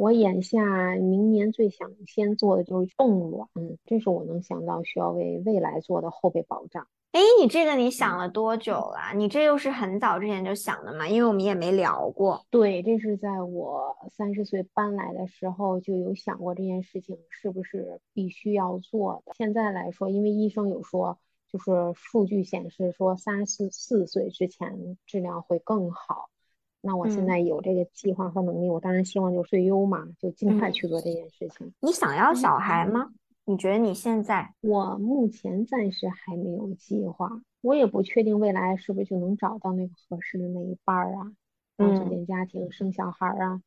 [0.00, 3.46] 我眼下明年最想先做的就是冻卵，
[3.84, 6.86] 这是我能想到需要为未来做的后备保障。
[7.12, 9.14] 哎，你这个你想了多久了？
[9.14, 11.06] 你这又是很早之前就想的吗？
[11.06, 12.46] 因为我们也没聊过。
[12.48, 19.34] 对，这是在我三十岁搬来的时候就有想过这件事情是不是必须要做的。
[19.36, 21.18] 现在来说，因为医生有说，
[21.52, 26.30] 就是数据显示说三十四岁之前质量会更好。
[26.82, 31.72] 那我现在有这个计划和能力，我当然希望就最优嘛，就尽快去做这件事情。
[31.80, 33.10] 你想要小孩吗？
[33.44, 34.54] 你觉得你现在？
[34.60, 41.32] 我目前暂时还没有计划，我也不确定未来是不是就能找到那个合适的那一半儿啊，
[41.76, 43.60] 组建家庭、生小孩啊。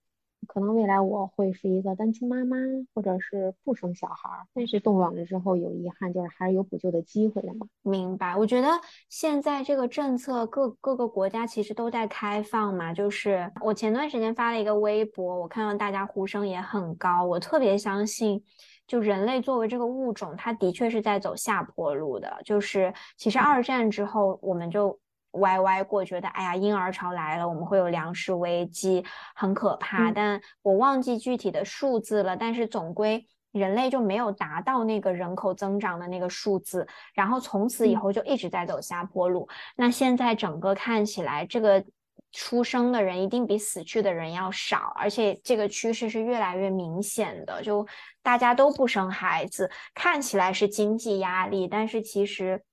[0.47, 2.57] 可能未来我会是一个单亲妈妈，
[2.93, 7.67] 或者是不生小孩儿，但是冻卵了之后有遗憾，就是还是有补救的机会的嘛。
[7.81, 8.35] 明白。
[8.35, 8.67] 我觉得
[9.09, 12.93] 现在这个政策各各个国家其实都在开放嘛。
[12.93, 17.25] 就是我前段时间发了一个微博，我看到大家呼声也很高。
[17.25, 18.43] 我特别相信，
[18.87, 22.41] 就人类作为这个物种，它的确是在走下坡路的。
[22.43, 24.99] 就是其实二战之后，我们就。
[25.33, 29.03] 歪歪过，觉得哎呀，婴儿潮来了，我们会有粮食危机，
[29.35, 30.11] 很可怕。
[30.11, 39.49] 但我忘记具体的数字了，但是总归人类就没有达到那个人口增长的那个数字，然后从此以后就一直在走下坡路。
[39.75, 41.83] 那现在整个看起来，这个
[42.31, 47.87] 出生的人一定比死去的人要少，而且这个趋势是越来越明显的，就
[48.21, 52.63] 大家都不生孩子，看起来是经济压力，但是其实。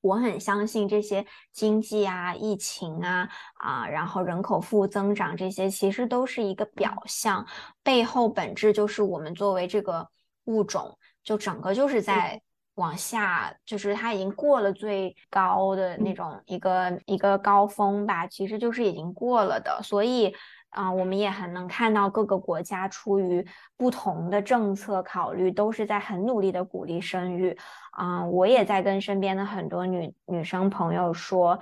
[0.00, 7.46] 我很相信这些经济啊、疫情啊、啊，然后人口负增长这些，其实都是一个表象，
[7.82, 10.08] 背后本质就是我们作为这个
[10.44, 12.40] 物种，就整个就是在
[12.74, 20.34] 往下，就是它已经过了最高的那种一个一个高峰吧，其实就是已经过了的，所以。
[20.70, 23.46] 啊，我们也很能看到各个国家出于
[23.76, 27.56] 不同的政策考虑，都是在很努力的鼓励生育。
[27.92, 31.58] 啊，我也在跟身边的很多女女生朋友说。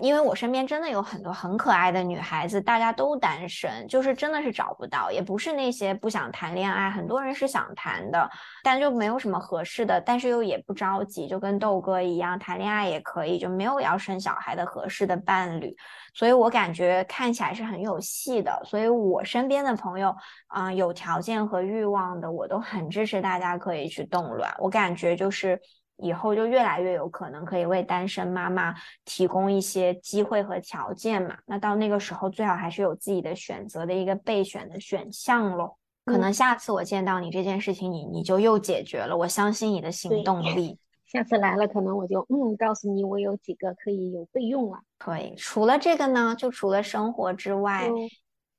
[0.00, 8.30] 因为我身边真的有很多很可爱的女孩子，大家都单身，就是真的是找不到，也不是那些不想谈恋爱，很多人是想谈的，
[8.62, 15.76] 但就没有什么合适的，但是又也不着急，就跟豆哥一样，谈恋爱也可以，就没有要生小孩的合适的伴侣，
[16.14, 20.16] 所以我感觉看起来是很有戏的，所以我身边的朋友
[20.46, 25.60] 啊，有条件和欲望的，我都很支持大家可以去动卵，我感觉就是。
[25.96, 28.74] 以后就越来越有可能可以为单身妈妈
[29.04, 31.36] 提供一些机会和条件嘛？
[31.46, 35.78] 那到那个时候，最好还是有自己的选择的一个备选的选项咯。
[36.04, 39.16] 可能下次我见到你这件事情，你你就又解决了。
[39.16, 40.78] 我相信你的行动 力。
[41.06, 44.78] 下次来了，可能我就嗯告诉你，我有几个可以有备用了。
[44.98, 45.34] 可以。
[45.36, 47.88] 除了这个呢，就除了生活之外，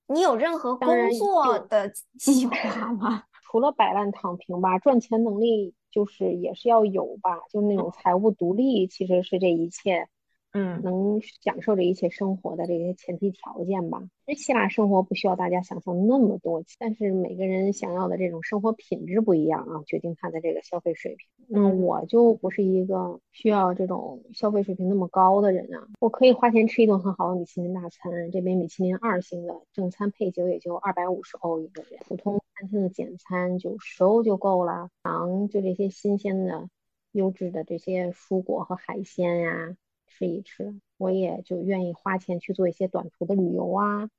[0.07, 3.23] 你有任何工作的计划吗？
[3.51, 5.73] 除了摆烂躺平吧，赚钱能力。
[5.95, 10.09] 就是也是要有吧，就那种财务独立，其实是这一切。
[10.57, 14.01] 嗯，能享受这一切生活的这些前提条件吧。
[14.25, 21.27] 其实希腊生活不需要大家想象那么多，但是每个人想要的这种生活品质不一样啊，决定他的这个消费水平。
[21.49, 25.89] 那我就不是一个需要这种消费水平那么高的人啊。
[25.99, 34.89] 我可以花钱吃一顿很好的米其林大餐，这边米其林二星的正餐配酒也就二百五十欧一个人，普通餐厅的简餐九十欧就够了。
[35.03, 36.69] 糖就这些新鲜的、
[37.11, 39.75] 优质的这些蔬果和海鲜呀。
[40.17, 44.09] 吃一吃，我也就愿意花钱去做一些短途的旅游啊，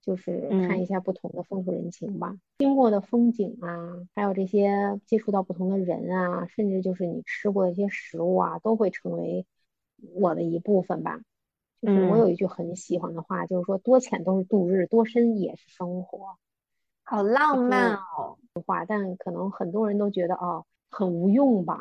[0.00, 9.44] 就是看一下不同的风土人情吧，经过的风景啊，还有这些接触到不同的人啊，甚至就是你吃过的一些食物啊，都会成为
[10.14, 11.20] 我的一部分吧。
[11.82, 16.36] 就是我有一句很喜欢的话，就是说多浅都是度日，多深也是生活。
[17.02, 20.64] 好浪漫哦，话，但可能很多人都觉得哦。
[20.90, 21.78] 很无用吧？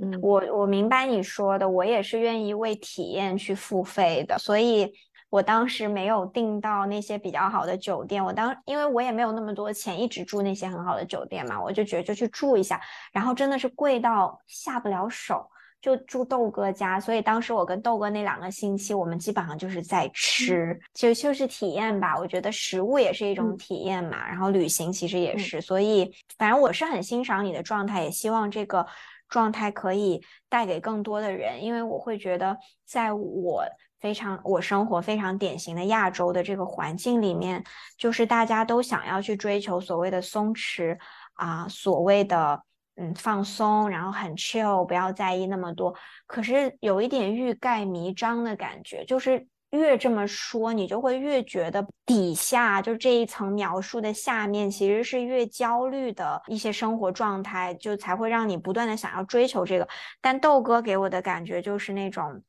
[0.00, 4.38] 嗯，我我明白你说的，我也是愿意为体验去付费的。
[4.38, 4.92] 所以
[5.30, 12.80] 我当时没有订到那些比较好的酒店，我当因为我也没有那么多钱一直住那些很好的酒店嘛，我就觉得就去住一下，
[13.12, 15.48] 然后真的是贵到下不了手。
[15.82, 22.16] 就住豆哥家，所以当时我跟豆哥那两个星期，我们基本上就是在吃，就就是体验吧。
[22.16, 28.86] 我觉得食物也是一种体验嘛，然后旅行其实也是，所以反正我是很欣赏你的状态，也希望这个
[29.28, 32.56] 状态可以带给更多的人，因为我会觉得，
[32.86, 33.64] 在我
[33.98, 37.64] 非常我生活非常典型的亚洲的这个环境里面，
[37.98, 40.96] 就是大家都想要去追求所谓的松弛
[41.34, 42.62] 啊，所谓的。
[42.96, 45.94] 嗯，放松，然后很 chill，不要在意那么多。
[46.26, 59.88] 可是有一点欲盖弥彰的感觉，就是越这么说，你就会越觉得底下就这一层描述的下面，其实是越焦虑的一些生活状态，就才会让你不断的想要追求这个。
[60.20, 62.42] 但豆哥给我的感觉就是那种，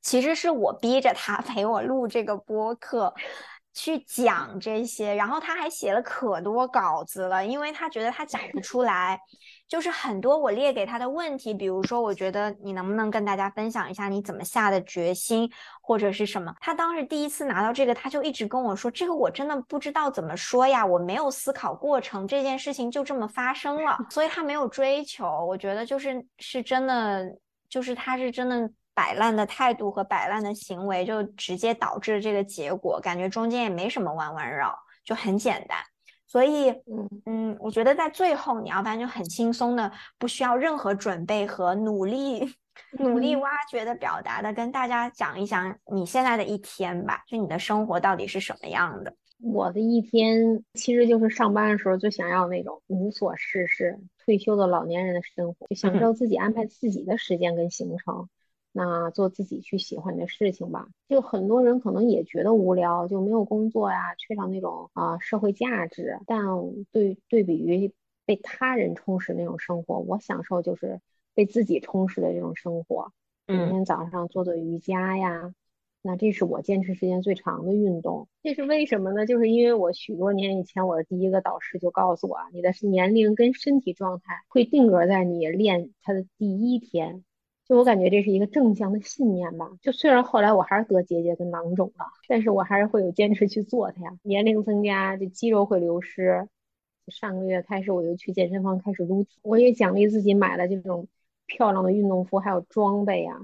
[0.00, 3.12] 其实是我逼着他 陪我录这个播客。
[3.78, 9.16] 去讲这些，然后他还写了可多稿子了，因为他觉得他讲不出来，
[9.68, 15.48] 就是很多我列给他的问题，比如说，我觉得你能不能跟大家分享一下你怎么下的决心，
[15.80, 16.52] 或者是什么？
[16.60, 25.46] 他当时第一次拿到这个，他就一直跟我说，这个我真的不知道怎么说呀，我没有思考过程，这件事情就这么发生了，所以他没有追求。
[25.46, 27.24] 我觉得就是是真的，
[27.68, 28.68] 就是他是真的。
[28.98, 35.78] 摆烂的态度和摆烂的行为，就直接导致这个结果，感觉中间也没什么弯弯绕，就很简单。
[36.26, 42.44] 所以，嗯嗯，我觉得在最后，你要不然就很轻松的，不需要任何准备和努力、
[42.98, 49.14] 努力挖掘的表达的，跟大家讲一讲你现在的一天吧，就你的生活到底是什么样的。
[49.40, 58.28] 我的一天其实就是上班的时候就想要那种无所事事、退休的老年人的生活，就享受自己安排自己的时间跟行程。
[58.72, 60.88] 那做自己去喜欢的事情吧。
[61.08, 66.18] 就很多人可能也觉得无聊，就没有工作呀，缺少那种啊社会价值。
[66.26, 66.40] 但
[66.92, 67.92] 对对比于
[68.24, 71.00] 被他人充实那种生活，我享受就是
[71.34, 73.12] 被自己充实的这种生活。
[73.46, 75.54] 每天早上做做瑜伽呀，
[76.02, 78.28] 那这是我坚持时间最长的运动。
[78.42, 79.24] 这是为什么呢？
[79.24, 87.24] 就是因为我许多年以前，我的第一个导师就告诉我，你的年龄跟身体状态会定格在你练它的第一天。
[87.68, 89.70] 就我感觉这是一个正向的信念吧。
[89.82, 94.18] 就虽然后来我还是得结节跟囊肿了，但是我还是会有坚持去做它呀。
[94.22, 96.48] 年龄增加，这肌肉会流失。
[97.08, 101.08] 上个月开始我就去健身房开始撸，我也奖励自己买了这种
[101.46, 103.38] 漂亮的运动服还有装备呀。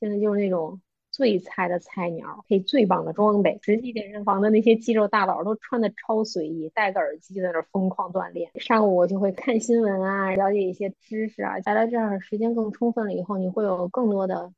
[0.00, 0.80] 现在就是那种。
[1.16, 8.50] 最菜的菜鸟配最棒的装备，实际健身房的那些肌肉大佬都穿的超随意，戴个耳机在那疯狂锻炼。
[8.56, 11.54] 上午我就会看新闻啊，了解一些知识啊。
[11.64, 14.52] 来到这儿时间更充分了以后，你会有更多的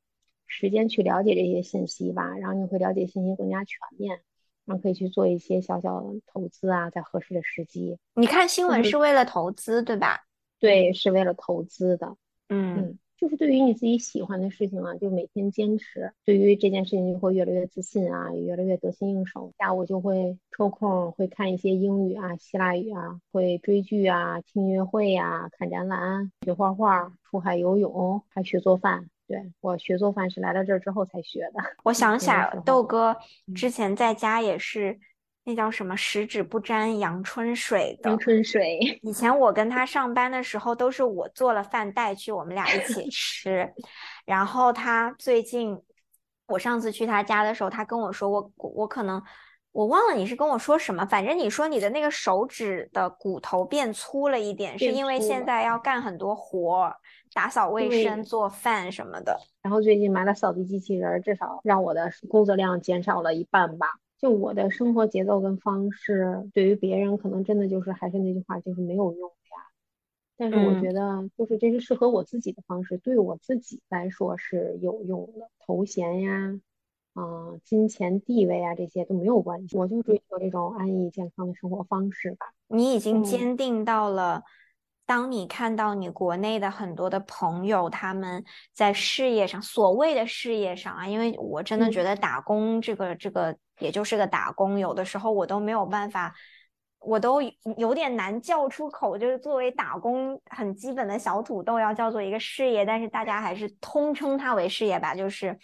[0.47, 4.19] 时间去了解这些信息吧，然后你会了解信息更加全面，
[4.65, 7.97] 然后可以去做一些小小的投资啊，在合适的时机。
[8.15, 10.25] 你看新闻是为了投资对吧？
[10.59, 12.17] 对，是为了投资的。
[12.49, 12.99] 嗯。
[13.19, 19.51] 就是对于你自己喜欢的事情啊，就每天坚持，对于这件事情就会越来越自信啊，也越来越得心应手。
[19.59, 29.09] 下午就会抽空会看一些英语啊、希腊语啊，会追剧啊、听音乐会呀、看展览、学画画、出海游泳，还学做饭。
[29.27, 31.61] 对我学做饭是来到这儿之后才学的。
[31.83, 33.15] 我想起来了，豆哥
[33.53, 34.97] 之前在家也是。
[35.45, 38.99] 那叫什么十指不沾阳春水的阳春水。
[39.01, 43.73] 以前我跟他上班的时候，都是我做了饭带去，我们俩一起吃。
[44.25, 45.75] 然后他最近，
[46.47, 49.19] 我上次去他家的时候，他跟我说，我我可能
[49.71, 56.93] 我忘了你是跟我说什么，反正你说你的那个手指的骨头变粗了一点，是因为现在要干很多活，
[57.33, 59.39] 打扫卫生、做饭什么的。
[59.63, 63.87] 然后最近买了扫地机器人，至少让我的工作量减少了一半吧。
[64.19, 69.63] 就我的生活节奏跟方式，对于别人可能真的就是还是那句话，就是没有用的呀。
[70.37, 75.49] 但是我觉得，就是这是适合我自己的方式，对我自己来说是有用的。
[75.65, 76.59] 头衔呀，
[77.13, 82.53] 啊，金钱地位啊，这些都没有关系，我就追求这种安逸健康的生活方式吧。
[82.67, 84.43] 你已经坚定到了。
[85.05, 96.33] 当你看到你国内的很多的朋友，他们在事业上，所谓的事业上啊，因为我真的觉得打工这个这个也就是个打工，有的时候我都没有办法，
[96.99, 97.41] 我都
[97.77, 105.57] 有点难叫出口，就是作为打工很基本的小土豆要叫做一个事业，但是大家还是通称它为事业吧，就是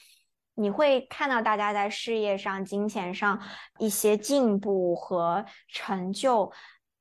[0.55, 3.39] 你会看到大家在事业上、金钱上
[3.77, 6.51] 一些进步和成就。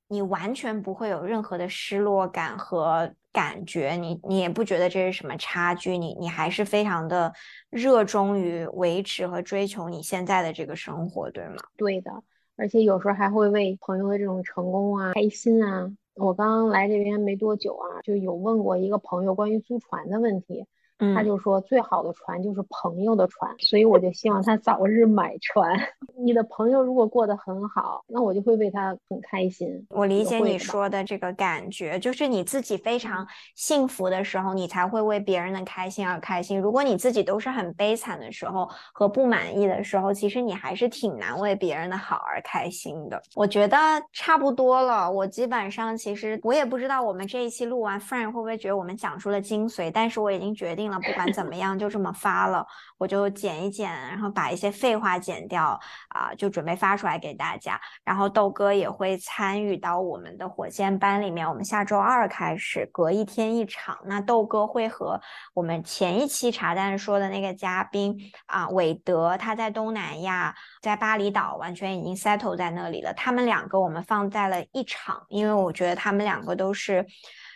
[0.09, 7.33] 你完全不会有任何的失落感和感觉，你你也不觉得这是什么差距，你你还是非常的
[7.69, 11.57] 热衷于维持和追求你现在的这个生活，对吗？
[11.77, 12.13] 对的，
[12.57, 15.93] 而且有时候还会为朋友的这种成功啊开心啊。
[16.15, 20.65] 我刚来这边没多久啊，就有问过一个朋友关于租船的问题。
[21.13, 25.77] 他就说最好的船就是朋友的船，所以我就希望他早日买船。
[26.25, 29.69] 你的朋友如果过得很好，那我就会为他很开心。
[29.91, 33.27] 我理解你说的这个感觉，就是你自己非常
[33.57, 36.61] 幸福的时候，你才会为别人的开心而开心。
[36.61, 43.21] 如果你自己都是很悲惨的时候和不满意的时候，其实你还是挺难为别人的好而开心的。
[43.35, 43.77] 我觉得
[44.13, 50.94] 差不多了，我基本上其实我也不知道我们这一期录完，Frank 会不会觉得我们讲出了精髓，但是我已经决定了。
[50.99, 52.67] 不管怎么样，就这么发了，
[52.99, 57.81] 我就剪一剪，然后把一些废话剪掉啊，就准备发出来给大家。
[58.05, 63.99] 然后豆哥也会参与到我们的火箭班里面，我们下周二开始，隔一天一场。
[64.07, 65.21] 那豆哥会和
[65.55, 68.17] 我们前一期茶蛋说的那个嘉宾
[68.47, 73.13] 啊，韦德，他在东南亚，在巴厘岛，完全已经 settle 在那里了。
[73.15, 77.07] 他们两个我们放在了一场，因为我觉得他们两个都是。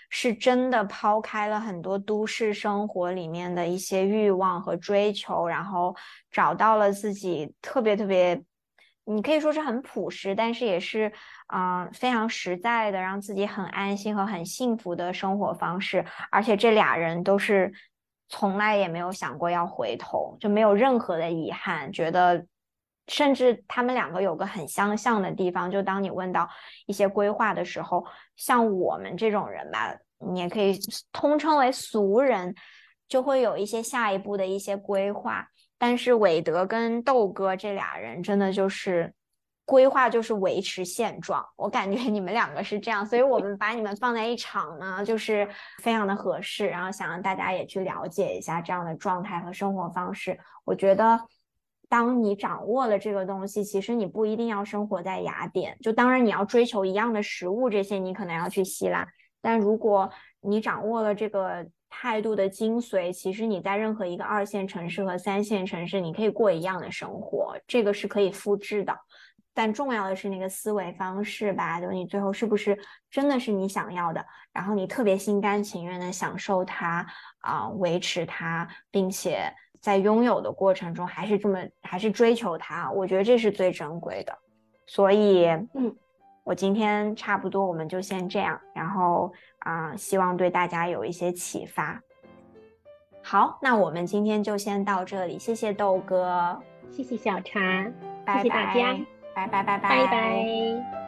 [0.08, 5.94] 是真的抛开了很多都市生活里面的一些欲望和追求，然后
[6.30, 8.42] 找到了自己特别特别，
[9.04, 11.12] 你可以说是很朴实，但是也是
[11.52, 16.04] 嗯非常实在的，让自己很安心和很幸福的生活方式。
[16.30, 17.72] 而且这俩人都是
[18.28, 22.46] 从来也没有想过要回头，就没有任何的遗憾，觉得。
[23.08, 26.46] 甚至他们两个有个很相像的地方，就当你问到
[26.84, 28.04] 一些规划的时候，
[28.36, 30.78] 像我们这种人吧，你也可以
[31.10, 32.54] 通称为俗人，
[33.08, 35.48] 就会有一些下一步的一些规划。
[35.78, 39.14] 但是韦德跟豆哥这俩人真的就是
[39.64, 45.48] 规划就是维持现状，我感觉你们两个是这样，所以我们把你们放在一场呢，就是
[45.82, 46.66] 非常的合适。
[46.66, 51.18] 然后想让大家也去了解一下这样的状态和生活方式，我觉得。
[51.90, 55.78] 当你掌握了这个东西，其实你不一定要生活在雅典。
[55.80, 59.08] 就当然你要追求一样的食物，这些你可能要去希腊。
[59.40, 60.10] 但如果
[60.40, 68.94] 你掌握了这个态度的精髓，其实你在任何一个二线城市和三线城市，你可以过一样的生活，这个是可以复制的。
[69.54, 72.78] 但重要的是那个思维方式吧，就是你最后是不是
[73.10, 77.06] 真的是你想要的，然后你特别心甘情愿的享受它
[77.38, 79.54] 啊，维持它，并且。
[79.80, 84.36] 在拥有的过程中，还是这么，还是追求它，我觉得这是最珍贵的。
[84.86, 85.94] 所以，嗯，
[86.44, 88.60] 我今天差不多，我们就先这样。
[88.74, 92.00] 然后啊，希望对大家有一些启发。
[93.22, 96.58] 好，那我们今天就先到这里，谢谢豆哥，
[96.90, 97.84] 谢谢小茶，
[98.36, 98.96] 谢谢大家，
[99.34, 101.07] 拜拜拜拜拜拜。